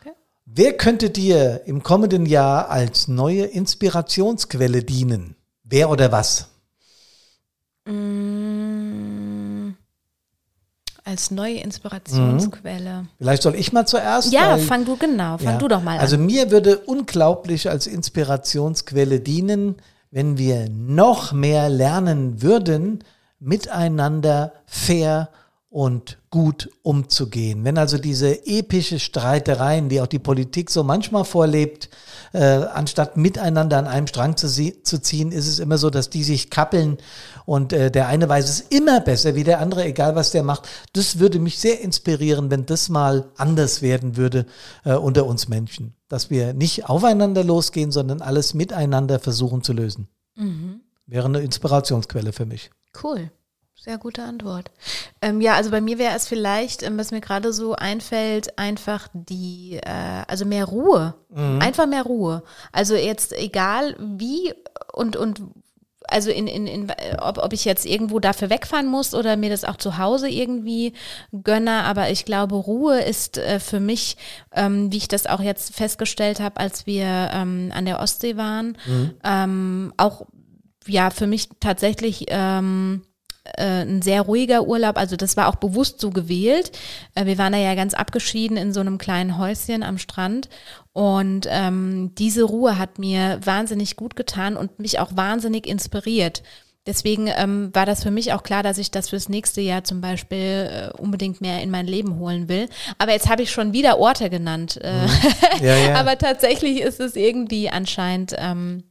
Okay. 0.01 0.13
Wer 0.45 0.77
könnte 0.77 1.11
dir 1.11 1.63
im 1.67 1.83
kommenden 1.83 2.27
Jahr 2.27 2.71
als 2.71 3.09
neue 3.09 3.45
Inspirationsquelle 3.45 4.85
dienen? 4.85 5.35
Wer 5.65 5.91
oder 5.91 6.13
was? 6.13 6.49
Mm 7.85 8.62
als 11.05 11.31
neue 11.31 11.57
Inspirationsquelle. 11.57 13.03
Mhm. 13.03 13.09
Vielleicht 13.19 13.43
soll 13.43 13.55
ich 13.55 13.73
mal 13.73 13.87
zuerst. 13.87 14.33
Ja, 14.33 14.53
weil, 14.53 14.61
fang 14.61 14.85
du 14.85 14.97
genau, 14.97 15.39
fang 15.39 15.55
ja, 15.55 15.59
du 15.59 15.69
doch 15.69 15.83
mal 15.83 15.99
also 15.99 16.17
an. 16.17 16.23
Also 16.23 16.35
mir 16.35 16.51
würde 16.51 16.79
unglaublich 16.79 17.69
als 17.69 17.87
Inspirationsquelle 17.87 19.21
dienen, 19.21 19.77
wenn 20.11 20.39
wir 20.39 20.69
noch 20.69 21.33
mehr 21.33 21.69
lernen 21.69 22.43
würden, 22.43 23.03
miteinander 23.41 24.53
fair 24.67 25.29
und 25.73 26.19
gut 26.29 26.69
umzugehen. 26.83 27.65
Wenn 27.65 27.79
also 27.79 27.97
diese 27.97 28.47
epische 28.47 28.99
Streitereien, 28.99 29.89
die 29.89 30.03
auch 30.03 30.07
die 30.07 30.19
Politik 30.19 30.71
so 30.71 30.85
manchmal 30.85 31.25
vorlebt, 31.25 31.89
äh, 32.35 32.43
anstatt 32.43 33.17
miteinander 33.17 33.79
an 33.79 33.87
einem 33.87 34.07
Strang 34.07 34.37
zu, 34.37 34.49
zu, 34.49 35.01
ziehen, 35.01 35.33
ist 35.33 35.49
es 35.49 35.61
immer 35.61 35.79
so, 35.79 35.89
dass 35.89 36.11
die 36.11 36.25
sich 36.25 36.51
kappeln 36.51 36.99
und 37.47 37.73
äh, 37.73 37.91
der 37.91 38.09
eine 38.09 38.29
weiß 38.29 38.51
es 38.51 38.61
immer 38.61 39.01
besser 39.01 39.35
wie 39.35 39.45
der 39.45 39.61
andere, 39.61 39.87
egal 39.87 40.15
was 40.15 40.31
der 40.31 40.43
macht. 40.43 40.69
Das 40.93 41.19
würde 41.19 41.39
mich 41.39 41.59
sehr 41.59 41.81
inspirieren, 41.81 42.51
wenn 42.51 42.67
das 42.67 42.91
mal 42.91 43.31
anders 43.39 43.81
werden 43.81 44.19
würde 44.19 44.45
äh, 44.85 44.93
unter 44.93 45.25
uns 45.25 45.49
Menschen. 45.49 45.95
Dass 46.09 46.29
wir 46.29 46.53
nicht 46.53 46.91
aufeinander 46.91 47.45
losgehen, 47.45 47.93
sondern 47.93 48.21
alles 48.21 48.53
miteinander 48.53 49.19
versuchen 49.19 49.63
zu 49.63 49.73
lösen. 49.73 50.09
Mhm. 50.37 50.83
Wäre 51.07 51.29
eine 51.29 51.41
Inspirationsquelle 51.41 52.35
für 52.35 52.45
mich. 52.45 52.71
Cool. 53.03 53.31
Sehr 53.75 53.99
gute 53.99 54.23
Antwort. 54.23 54.71
Ähm, 55.21 55.41
ja, 55.41 55.55
also 55.55 55.71
bei 55.71 55.81
mir 55.81 55.99
wäre 55.99 56.15
es 56.15 56.29
vielleicht, 56.29 56.85
ähm, 56.85 56.99
was 56.99 57.11
mir 57.11 57.21
gerade 57.21 57.53
so 57.53 57.75
einfällt, 57.75 58.57
einfach 58.57 59.09
die, 59.13 59.81
äh, 59.83 60.23
also 60.29 60.45
mehr 60.45 60.67
Ruhe. 60.67 61.15
Mhm. 61.31 61.59
Einfach 61.61 61.87
mehr 61.87 62.05
Ruhe. 62.05 62.45
Also 62.71 62.95
jetzt 62.95 63.33
egal 63.33 63.97
wie 63.99 64.55
und, 64.93 65.17
und 65.17 65.43
also 66.09 66.31
in, 66.31 66.47
in, 66.47 66.67
in 66.67 66.93
ob, 67.21 67.39
ob 67.39 67.53
ich 67.53 67.65
jetzt 67.65 67.87
irgendwo 67.87 68.21
dafür 68.21 68.51
wegfahren 68.51 68.87
muss 68.87 69.15
oder 69.15 69.37
mir 69.37 69.51
das 69.51 69.65
auch 69.65 69.77
zu 69.77 69.99
Hause 69.99 70.29
irgendwie 70.29 70.93
gönne, 71.33 71.85
aber 71.85 72.11
ich 72.11 72.25
glaube, 72.25 72.55
Ruhe 72.55 73.01
ist 73.01 73.39
äh, 73.39 73.59
für 73.59 73.81
mich, 73.81 74.17
ähm, 74.53 74.93
wie 74.93 74.99
ich 74.99 75.09
das 75.09 75.27
auch 75.27 75.41
jetzt 75.41 75.75
festgestellt 75.75 76.41
habe, 76.41 76.61
als 76.61 76.87
wir 76.87 77.31
ähm, 77.33 77.73
an 77.75 77.85
der 77.85 78.01
Ostsee 78.01 78.37
waren, 78.37 78.77
mhm. 78.87 79.15
ähm, 79.25 79.95
auch 79.97 80.27
ja 80.87 81.11
für 81.11 81.27
mich 81.27 81.49
tatsächlich 81.61 82.27
ähm, 82.29 83.03
äh, 83.57 83.83
ein 83.83 84.03
sehr 84.03 84.23
ruhiger 84.23 84.67
Urlaub. 84.67 84.97
Also 84.97 85.17
das 85.17 85.37
war 85.37 85.49
auch 85.49 85.57
bewusst 85.57 86.01
so 86.01 86.11
gewählt. 86.11 86.73
Äh, 87.15 87.27
wir 87.27 87.39
waren 87.39 87.53
da 87.53 87.59
ja 87.59 87.75
ganz 87.75 87.95
abgeschieden 87.95 88.57
in 88.57 88.73
so 88.73 88.81
einem 88.81 88.99
kleinen 88.99 89.39
Häuschen 89.39 89.83
am 89.83 89.99
Strand. 89.99 90.49
Und 90.93 91.47
ähm, 91.51 92.15
diese 92.17 92.45
Ruhe 92.45 92.79
hat 92.79 92.99
mir 92.99 93.41
wahnsinnig 93.45 93.97
gut 93.97 94.17
getan 94.17 94.57
und 94.57 94.79
mich 94.79 94.99
auch 94.99 95.17
wahnsinnig 95.17 95.67
inspiriert. 95.67 96.43
Deswegen 96.85 97.29
ähm, 97.29 97.71
war 97.73 97.87
das 97.87 98.03
für 98.03 98.11
mich 98.11 98.33
auch 98.33 98.43
klar, 98.43 98.65
dass 98.65 98.77
ich 98.77 98.91
das 98.91 99.11
fürs 99.11 99.29
nächste 99.29 99.61
Jahr 99.61 99.85
zum 99.85 100.01
Beispiel 100.01 100.93
äh, 100.99 101.01
unbedingt 101.01 101.41
mehr 101.41 101.63
in 101.63 101.71
mein 101.71 101.87
Leben 101.87 102.19
holen 102.19 102.49
will. 102.49 102.69
Aber 102.99 103.13
jetzt 103.13 103.29
habe 103.29 103.43
ich 103.43 103.53
schon 103.53 103.73
wieder 103.73 103.99
Orte 103.99 104.31
genannt. 104.31 104.81
Äh, 104.83 105.07
mhm. 105.07 105.11
ja, 105.61 105.77
ja. 105.77 105.95
Aber 106.01 106.19
tatsächlich 106.19 106.81
ist 106.81 106.99
es 106.99 107.15
irgendwie 107.15 107.71
anscheinend 107.71 108.35
ähm, 108.37 108.83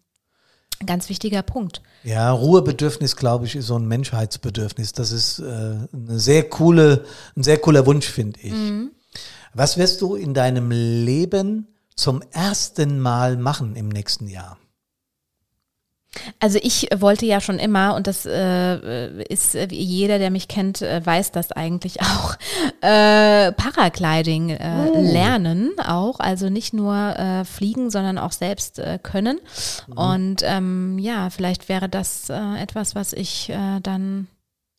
Ganz 0.85 1.09
wichtiger 1.09 1.43
Punkt. 1.43 1.81
Ja, 2.03 2.31
Ruhebedürfnis, 2.31 3.15
glaube 3.15 3.45
ich, 3.45 3.55
ist 3.55 3.67
so 3.67 3.77
ein 3.77 3.87
Menschheitsbedürfnis. 3.87 4.93
Das 4.93 5.11
ist 5.11 5.39
äh, 5.39 5.43
eine 5.43 6.19
sehr 6.19 6.49
coole, 6.49 7.05
ein 7.35 7.43
sehr 7.43 7.57
cooler 7.59 7.85
Wunsch, 7.85 8.07
finde 8.07 8.39
ich. 8.41 8.53
Was 9.53 9.77
wirst 9.77 10.01
du 10.01 10.15
in 10.15 10.33
deinem 10.33 10.71
Leben 10.71 11.67
zum 11.95 12.23
ersten 12.31 12.99
Mal 12.99 13.37
machen 13.37 13.75
im 13.75 13.89
nächsten 13.89 14.27
Jahr? 14.27 14.57
Also 16.39 16.59
ich 16.61 16.89
wollte 16.93 17.25
ja 17.25 17.39
schon 17.39 17.57
immer, 17.57 17.95
und 17.95 18.05
das 18.05 18.25
äh, 18.25 19.23
ist 19.23 19.55
äh, 19.55 19.67
jeder, 19.71 20.19
der 20.19 20.29
mich 20.29 20.49
kennt, 20.49 20.81
äh, 20.81 21.05
weiß 21.05 21.31
das 21.31 21.53
eigentlich 21.53 22.01
auch, 22.01 22.35
äh, 22.81 23.51
Paragliding 23.53 24.49
äh, 24.49 24.89
Oh. 24.91 25.01
lernen 25.13 25.71
auch. 25.79 26.19
Also 26.19 26.49
nicht 26.49 26.73
nur 26.73 26.95
äh, 26.95 27.45
fliegen, 27.45 27.89
sondern 27.89 28.17
auch 28.17 28.31
selbst 28.33 28.81
können. 29.03 29.39
Mhm. 29.87 29.93
Und 29.97 30.41
ähm, 30.43 30.99
ja, 30.99 31.29
vielleicht 31.29 31.69
wäre 31.69 31.87
das 31.87 32.29
etwas, 32.29 32.95
was 32.95 33.13
ich 33.13 33.51
dann 33.83 34.27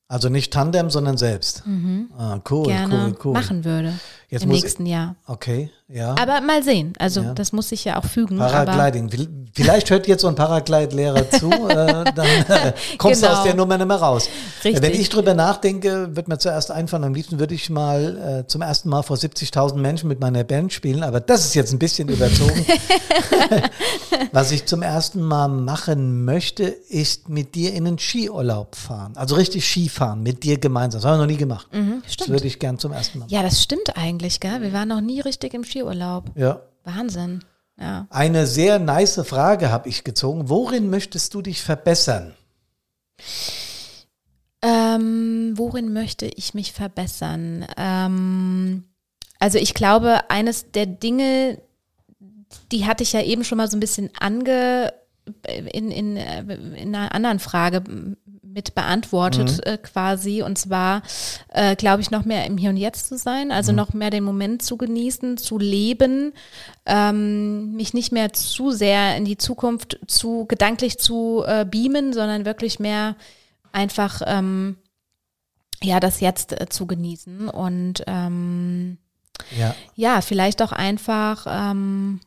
Also 0.08 0.28
nicht 0.28 0.52
Tandem, 0.52 0.90
sondern 0.90 1.16
selbst. 1.16 1.62
Ah, 2.18 2.38
cool, 2.50 2.62
Mhm. 2.62 2.64
gerne 2.68 2.94
cool, 2.94 3.18
cool. 3.24 3.32
machen 3.32 3.64
würde 3.64 3.94
Jetzt 4.32 4.42
im 4.44 4.48
muss 4.48 4.58
ich- 4.58 4.64
nächsten 4.64 4.86
Jahr. 4.86 5.14
Okay, 5.26 5.70
ja. 5.88 6.14
Aber 6.18 6.40
mal 6.40 6.62
sehen. 6.62 6.94
Also 6.98 7.20
Ja. 7.20 7.34
das 7.34 7.52
muss 7.52 7.68
sich 7.68 7.84
ja 7.84 7.98
auch 7.98 8.04
fügen. 8.06 8.38
Paragliding. 8.38 9.10
Vielleicht 9.54 9.90
hört 9.90 10.06
jetzt 10.08 10.22
so 10.22 10.28
ein 10.28 10.34
Paraglide-Lehrer 10.34 11.28
zu, 11.38 11.50
äh, 11.50 12.04
dann 12.14 12.26
äh, 12.48 12.72
kommst 12.98 13.22
du 13.22 13.26
Genau. 13.26 13.38
aus 13.38 13.44
der 13.44 13.54
Nummer 13.54 13.76
nicht 13.76 13.86
mehr 13.86 13.98
raus. 13.98 14.30
Richtig. 14.64 14.82
Wenn 14.82 14.92
ich 14.98 15.10
drüber 15.10 15.34
nachdenke, 15.34 16.16
wird 16.16 16.28
mir 16.28 16.38
zuerst 16.38 16.70
einfallen, 16.70 17.04
am 17.04 17.12
liebsten 17.12 17.38
würde 17.38 17.54
ich 17.54 17.68
mal 17.68 18.40
äh, 18.44 18.46
zum 18.46 18.62
ersten 18.62 18.88
Mal 18.88 19.02
vor 19.02 19.18
70.000 19.18 19.76
Menschen 19.76 20.08
mit 20.08 20.18
meiner 20.18 20.44
Band 20.44 20.72
spielen, 20.72 21.02
aber 21.02 21.20
das 21.20 21.44
ist 21.44 21.54
jetzt 21.54 21.72
ein 21.74 21.78
bisschen 21.78 22.08
überzogen. 22.08 22.64
Was 24.32 24.50
ich 24.50 24.64
zum 24.66 24.80
ersten 24.82 25.20
Mal 25.22 25.48
machen 25.48 26.24
möchte, 26.24 26.64
ist 26.64 27.28
mit 27.28 27.54
dir 27.54 27.74
in 27.74 27.86
einen 27.86 27.98
Skiurlaub 27.98 28.76
fahren. 28.76 29.12
Also 29.16 29.34
richtig 29.34 29.66
Skifahren, 29.66 30.22
mit 30.22 30.42
dir 30.42 30.58
gemeinsam. 30.58 31.02
Das 31.02 31.10
haben 31.10 31.18
wir 31.18 31.22
noch 31.26 31.30
nie 31.30 31.36
gemacht. 31.36 31.66
das 31.70 31.80
Mhm, 31.80 32.02
stimmt. 32.08 32.30
würde 32.30 32.46
ich 32.46 32.58
gern 32.58 32.78
zum 32.78 32.92
ersten 32.92 33.18
Mal 33.18 33.24
machen. 33.26 33.34
Ja, 33.34 33.42
das 33.42 33.62
stimmt 33.62 33.96
eigentlich, 33.96 34.21
gell? 34.40 34.62
Wir 34.62 34.72
waren 34.72 34.88
noch 34.88 35.00
nie 35.00 35.20
richtig 35.20 35.54
im 35.54 35.64
Skiurlaub. 35.64 36.30
Ja. 36.34 36.62
Wahnsinn. 36.84 37.44
Ja. 37.78 38.06
Eine 38.10 38.46
sehr 38.46 38.78
nice 38.78 39.20
Frage 39.24 39.70
habe 39.70 39.88
ich 39.88 40.04
gezogen. 40.04 40.48
Worin 40.48 40.90
möchtest 40.90 41.34
du 41.34 41.42
dich 41.42 41.62
verbessern? 41.62 42.34
Ähm, 44.62 45.54
worin 45.56 45.92
möchte 45.92 46.26
ich 46.26 46.54
mich 46.54 46.72
verbessern? 46.72 47.66
Ähm, 47.76 48.84
also 49.38 49.58
ich 49.58 49.74
glaube, 49.74 50.30
eines 50.30 50.70
der 50.70 50.86
Dinge, 50.86 51.60
die 52.70 52.86
hatte 52.86 53.02
ich 53.02 53.12
ja 53.12 53.22
eben 53.22 53.42
schon 53.42 53.58
mal 53.58 53.68
so 53.68 53.76
ein 53.76 53.80
bisschen 53.80 54.10
ange 54.18 54.92
in, 55.46 55.90
in, 55.90 56.16
äh, 56.16 56.42
in 56.76 56.94
einer 56.94 57.14
anderen 57.14 57.38
Frage 57.38 57.82
mit 58.52 58.74
beantwortet 58.74 59.64
äh, 59.66 59.78
quasi. 59.78 60.42
Und 60.42 60.58
zwar, 60.58 61.02
äh, 61.48 61.74
glaube 61.76 62.02
ich, 62.02 62.10
noch 62.10 62.24
mehr 62.24 62.46
im 62.46 62.58
Hier 62.58 62.70
und 62.70 62.76
Jetzt 62.76 63.08
zu 63.08 63.16
sein, 63.16 63.50
also 63.50 63.72
noch 63.72 63.92
mehr 63.92 64.10
den 64.10 64.24
Moment 64.24 64.62
zu 64.62 64.76
genießen, 64.76 65.38
zu 65.38 65.58
leben, 65.58 66.32
ähm, 66.86 67.72
mich 67.74 67.94
nicht 67.94 68.12
mehr 68.12 68.32
zu 68.32 68.70
sehr 68.70 69.16
in 69.16 69.24
die 69.24 69.38
Zukunft 69.38 69.98
zu 70.06 70.46
gedanklich 70.46 70.98
zu 70.98 71.42
äh, 71.46 71.64
beamen, 71.64 72.12
sondern 72.12 72.44
wirklich 72.44 72.78
mehr 72.78 73.16
einfach 73.72 74.20
ähm, 74.26 74.76
ja 75.82 76.00
das 76.00 76.20
Jetzt 76.20 76.60
äh, 76.60 76.68
zu 76.68 76.86
genießen 76.86 77.48
und 77.48 78.02
ähm, 78.06 78.98
Ja. 79.58 79.74
ja, 79.94 80.20
vielleicht 80.20 80.62
auch 80.62 80.72
einfach 80.72 81.46
ähm, 81.48 82.20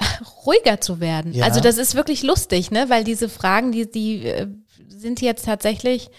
ruhiger 0.46 0.80
zu 0.80 1.00
werden. 1.00 1.32
Ja. 1.32 1.44
Also 1.44 1.60
das 1.60 1.78
ist 1.78 1.94
wirklich 1.94 2.22
lustig, 2.22 2.70
ne? 2.70 2.90
Weil 2.90 3.04
diese 3.04 3.28
Fragen, 3.28 3.72
die, 3.72 3.90
die 3.90 4.26
äh, 4.26 4.48
sind 4.88 5.20
jetzt 5.20 5.44
tatsächlich 5.46 6.10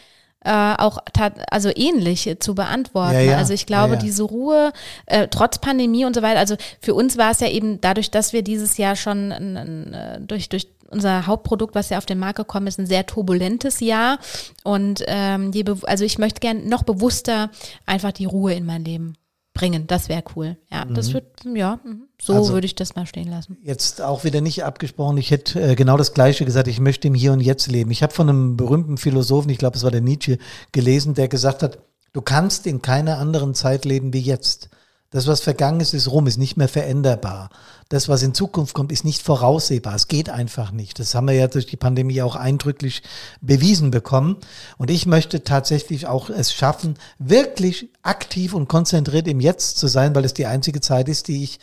äh, 0.46 0.76
auch 0.78 1.00
tat, 1.14 1.34
also 1.52 1.72
ähnlich 1.76 2.28
äh, 2.28 2.40
zu 2.40 2.54
beantworten. 2.54 3.16
Ja, 3.16 3.20
ja. 3.22 3.38
Also 3.38 3.54
ich 3.54 3.66
glaube, 3.66 3.96
Ja, 3.96 4.00
diese 4.00 4.24
Ruhe, 4.24 4.72
äh, 5.08 5.28
trotz 5.28 5.58
Pandemie 5.58 6.06
und 6.06 6.16
so 6.16 6.22
weiter, 6.22 6.40
also 6.40 6.56
für 6.80 6.94
uns 6.94 7.18
war 7.18 7.32
es 7.32 7.40
ja 7.40 7.50
eben 7.50 7.82
dadurch, 7.82 8.12
dass 8.12 8.32
wir 8.32 8.44
dieses 8.44 8.78
Jahr 8.78 8.96
schon 8.96 9.32
ein, 9.32 9.94
äh, 9.94 10.22
durch, 10.22 10.50
durch 10.50 10.68
unser 10.92 11.26
Hauptprodukt, 11.26 11.74
was 11.74 11.90
ja 11.90 11.98
auf 11.98 12.06
den 12.06 12.20
Markt 12.20 12.38
gekommen 12.38 12.68
ist, 12.68 12.78
ein 12.78 12.86
sehr 12.86 13.08
turbulentes 13.08 13.80
Jahr. 13.80 14.20
Und 14.64 15.04
ähm, 15.08 15.52
je 15.52 15.66
also 15.84 16.06
ich 16.06 16.20
möchte 16.20 16.40
gern 16.40 16.68
noch 16.68 16.84
bewusster 16.84 17.50
einfach 17.88 18.12
die 18.12 18.26
Ruhe 18.26 18.54
in 18.54 18.66
mein 18.66 18.86
Leben 18.86 19.18
bringen. 19.56 19.88
Das 19.88 20.08
wäre 20.10 20.24
cool. 20.36 20.58
Ja, 20.72 20.86
das 20.86 21.14
wird, 21.14 21.26
ja, 21.56 21.80
mhm. 21.84 22.04
so 22.22 22.34
Also- 22.34 22.54
würde 22.54 22.66
ich 22.66 22.76
das 22.76 22.96
mal 22.96 23.08
stehen 23.08 23.28
lassen. 23.28 23.58
Jetzt 23.64 24.02
auch 24.02 24.24
wieder 24.24 24.42
nicht 24.42 24.64
abgesprochen. 24.64 25.18
Ich 25.18 25.32
hätte 25.32 25.60
äh, 25.60 25.76
genau 25.76 25.98
das 25.98 26.14
Gleiche 26.14 26.46
gesagt. 26.46 26.68
Ich 26.68 26.80
möchte 26.80 27.08
im 27.08 27.16
Hier 27.16 27.34
und 27.34 27.40
Jetzt 27.42 27.66
leben. 27.68 27.90
Ich 27.90 28.04
habe 28.04 28.14
von 28.14 28.30
einem 28.30 28.58
berühmten 28.58 28.98
Philosophen, 28.98 29.50
ich 29.50 29.58
glaube, 29.58 29.78
es 29.78 29.84
war 29.84 29.90
der 29.90 30.02
Nietzsche, 30.02 30.38
gelesen, 30.72 31.16
der 31.16 31.28
gesagt 31.28 31.64
hat, 31.64 31.80
du 32.14 32.22
kannst 32.22 32.68
in 32.68 32.84
keiner 32.84 33.18
anderen 33.18 33.56
Zeit 33.56 33.86
leben 33.86 34.14
wie 34.14 34.20
jetzt. 34.20 34.70
Das, 35.16 35.28
was 35.28 35.40
vergangen 35.40 35.80
ist, 35.80 35.94
ist 35.94 36.12
rum, 36.12 36.28
ist 36.28 36.36
nicht 36.36 36.58
mehr 36.58 36.68
veränderbar. 36.68 37.50
Das, 37.88 38.10
was 38.10 38.22
in 38.22 38.34
Zukunft 38.34 38.74
kommt, 38.74 38.92
ist 38.92 39.06
nicht 39.06 39.22
voraussehbar. 39.22 39.96
Es 39.96 40.10
geht 40.10 40.30
einfach 40.30 40.74
nicht. 40.74 41.00
Das 41.00 41.16
haben 41.16 41.30
wir 41.30 41.36
ja 41.36 41.48
durch 41.48 41.66
die 41.66 41.78
Pandemie 41.78 42.22
auch 42.22 42.36
eindrücklich 42.36 43.02
bewiesen 43.40 43.92
bekommen. 43.92 44.36
Und 44.78 44.92
ich 44.92 45.06
möchte 45.06 45.46
tatsächlich 45.46 46.06
auch 46.06 46.30
es 46.30 46.54
schaffen, 46.54 46.96
wirklich 47.18 47.88
aktiv 48.02 48.54
und 48.54 48.68
konzentriert 48.68 49.30
im 49.30 49.40
Jetzt 49.40 49.78
zu 49.78 49.88
sein, 49.88 50.14
weil 50.16 50.26
es 50.26 50.34
die 50.34 50.48
einzige 50.48 50.82
Zeit 50.82 51.08
ist, 51.08 51.30
die 51.30 51.46
ich 51.46 51.62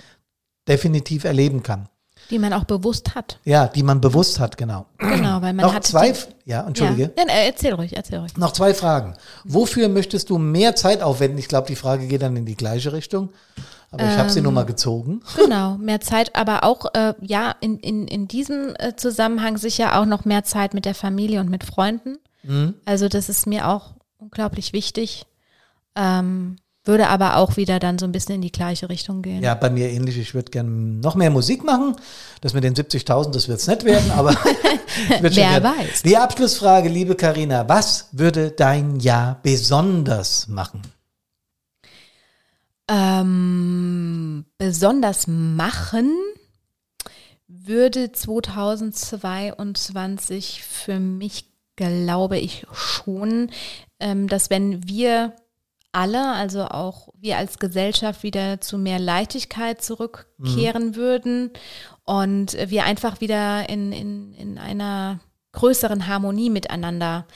definitiv 0.67 1.25
erleben 1.25 1.63
kann. 1.63 1.91
Die 2.31 2.39
man 2.39 2.53
auch 2.53 2.65
bewusst 2.65 3.15
hat. 3.15 3.39
Ja, 3.45 3.67
die 3.69 3.83
man 3.83 4.01
bewusst 4.01 4.41
hat, 4.41 4.57
genau. 4.57 4.87
Genau, 4.99 5.43
weil 5.43 5.53
man 5.53 5.67
Noch 5.67 5.75
hat. 5.75 5.85
zwei, 5.85 6.15
ja, 6.47 6.67
entschuldige. 6.67 7.03
Ja. 7.03 7.11
Nein, 7.17 7.29
äh, 7.29 7.47
erzähl 7.47 7.75
ruhig, 7.75 7.97
erzähl 7.97 8.19
ruhig. 8.21 8.37
Noch 8.37 8.53
zwei 8.53 8.73
Fragen. 8.75 9.15
Wofür 9.45 9.89
möchtest 9.89 10.31
du 10.31 10.39
mehr 10.39 10.75
Zeit 10.75 11.03
aufwenden? 11.03 11.39
Ich 11.39 11.49
glaube, 11.49 11.67
die 11.67 11.77
Frage 11.77 12.07
geht 12.07 12.23
dann 12.23 12.37
in 12.37 12.47
die 12.47 12.57
gleiche 12.57 12.93
Richtung. 12.93 13.31
Aber 13.91 14.05
ich 14.05 14.17
habe 14.17 14.31
sie 14.31 14.39
Ähm. 14.39 14.45
nur 14.45 14.53
mal 14.53 14.65
gezogen. 14.65 15.21
Genau, 15.37 15.77
mehr 15.77 16.01
Zeit, 16.01 16.35
aber 16.35 16.65
auch, 16.65 16.87
äh, 16.95 17.13
ja, 17.21 17.55
in, 17.61 17.79
in, 17.79 18.07
in 18.09 18.27
diesem 18.27 18.75
äh, 18.79 18.97
Zusammenhang 18.97 19.59
sicher 19.59 19.99
auch 20.01 20.07
noch 20.07 20.25
mehr 20.25 20.45
Zeit 20.45 20.73
mit 20.73 20.87
der 20.87 20.95
Familie 20.95 21.41
und 21.41 21.51
mit 21.51 21.65
Freunden. 21.65 22.17
Mhm. 22.43 22.75
Also 22.87 23.09
das 23.09 23.29
ist 23.29 23.47
mir 23.47 23.69
auch 23.69 23.91
unglaublich 24.19 24.73
wichtig. 24.73 25.27
Ähm, 25.95 26.57
würde 26.85 27.09
aber 27.09 27.37
auch 27.37 27.57
wieder 27.57 27.79
dann 27.79 27.99
so 27.99 28.07
ein 28.07 28.13
bisschen 28.13 28.37
in 28.37 28.41
die 28.43 28.51
gleiche 28.51 28.89
Richtung 28.89 29.23
gehen. 29.23 29.43
Ja, 29.43 29.55
bei 29.55 29.71
mir 29.71 29.91
ähnlich. 29.91 30.19
Ich 30.19 30.35
würde 30.35 30.51
gerne 30.51 30.71
noch 30.71 31.15
mehr 31.15 31.31
Musik 31.31 31.63
machen. 31.65 31.95
Das 32.41 32.55
mit 32.55 32.65
den 32.65 32.75
70.000, 32.75 33.31
das 33.33 33.47
wird 33.49 33.61
es 33.61 33.67
nicht 33.69 33.85
werden, 33.85 34.11
aber 34.11 34.35
Wer 35.21 35.31
gern- 35.31 35.63
weiß. 35.63 36.03
Die 36.03 36.17
Abschlussfrage, 36.17 36.89
liebe 36.89 37.15
Karina, 37.15 37.69
was 37.69 38.09
würde 38.13 38.51
dein 38.51 38.99
Jahr 38.99 39.39
besonders 39.43 40.49
machen? 40.49 40.83
Ähm, 43.23 44.45
besonders 44.59 45.27
machen 45.29 46.11
würde 47.47 48.11
2022 48.13 50.63
für 50.65 50.99
mich, 50.99 51.47
glaube 51.77 52.39
ich, 52.39 52.67
schon, 52.73 53.51
ähm, 54.01 54.27
dass 54.29 54.51
wenn 54.51 54.89
wir 54.89 55.37
alle, 55.93 56.33
also 56.33 56.65
auch 56.65 57.09
wir 57.21 57.37
als 57.37 57.59
Gesellschaft 57.59 58.23
wieder 58.23 58.61
zu 58.61 58.79
mehr 58.79 58.99
Leichtigkeit 58.99 59.83
zurückkehren 59.83 60.97
würden 60.97 61.51
und 62.05 62.57
wir 62.71 62.85
einfach 62.85 63.21
wieder 63.21 63.69
in, 63.69 63.93
in, 63.93 64.33
in 64.33 64.59
einer 64.59 65.21
größeren 65.53 66.07
Harmonie 66.09 66.51
miteinander 66.51 67.27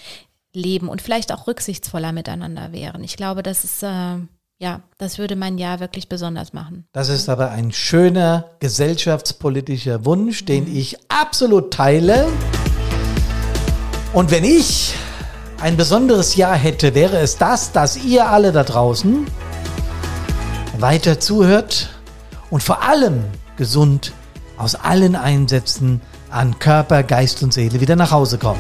leben 0.53 0.89
und 0.89 1.03
vielleicht 1.03 1.33
auch 1.33 1.47
rücksichtsvoller 1.47 2.13
miteinander 2.13 2.73
wären. 2.73 3.05
Ich 3.05 3.17
glaube, 3.17 3.43
das 3.43 3.63
ist, 3.63 3.83
äh, 3.83 4.17
ja, 4.59 4.81
das 4.97 5.19
würde 5.19 5.37
mein 5.37 5.59
Jahr 5.59 5.81
wirklich 5.81 6.09
besonders 6.09 6.55
machen. 6.55 6.89
Das 6.93 7.11
ist 7.11 7.29
aber 7.29 7.51
ein 7.51 7.73
schöner 7.73 8.53
gesellschaftspolitischer 8.61 10.07
Wunsch, 10.07 10.47
den 10.47 10.75
ich 10.75 10.97
absolut 11.11 11.75
teile. 11.75 12.27
Und 14.15 14.31
wenn 14.31 14.45
ich 14.45 14.95
ein 15.61 15.77
besonderes 15.77 16.37
Jahr 16.37 16.55
hätte, 16.55 16.95
wäre 16.95 17.19
es 17.19 17.39
das, 17.39 17.73
dass 17.73 17.97
ihr 17.97 18.29
alle 18.29 18.53
da 18.53 18.63
draußen 18.65 19.27
weiter 20.79 21.19
zuhört 21.19 21.91
und 22.51 22.63
vor 22.63 22.83
allem 22.83 23.25
gesund 23.57 24.13
aus 24.59 24.75
allen 24.75 25.17
Einsätzen 25.17 26.01
an 26.31 26.59
Körper, 26.59 27.03
Geist 27.03 27.43
und 27.43 27.55
Seele 27.55 27.81
wieder 27.81 27.97
nach 27.97 28.11
Hause 28.11 28.39
kommt. 28.39 28.59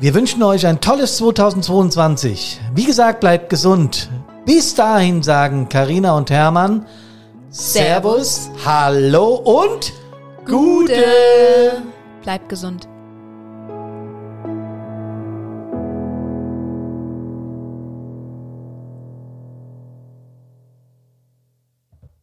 Wir 0.00 0.14
wünschen 0.14 0.42
euch 0.42 0.66
ein 0.66 0.80
tolles 0.80 1.16
2022. 1.18 2.60
Wie 2.74 2.84
gesagt, 2.84 3.20
bleibt 3.20 3.48
gesund. 3.48 4.10
Bis 4.44 4.74
dahin 4.74 5.22
sagen 5.22 5.68
Karina 5.68 6.16
und 6.16 6.30
Hermann 6.30 6.86
Servus, 7.50 8.50
Hallo 8.64 9.34
und 9.34 9.92
Gute. 10.44 11.04
Bleibt 12.22 12.48
gesund. 12.48 12.88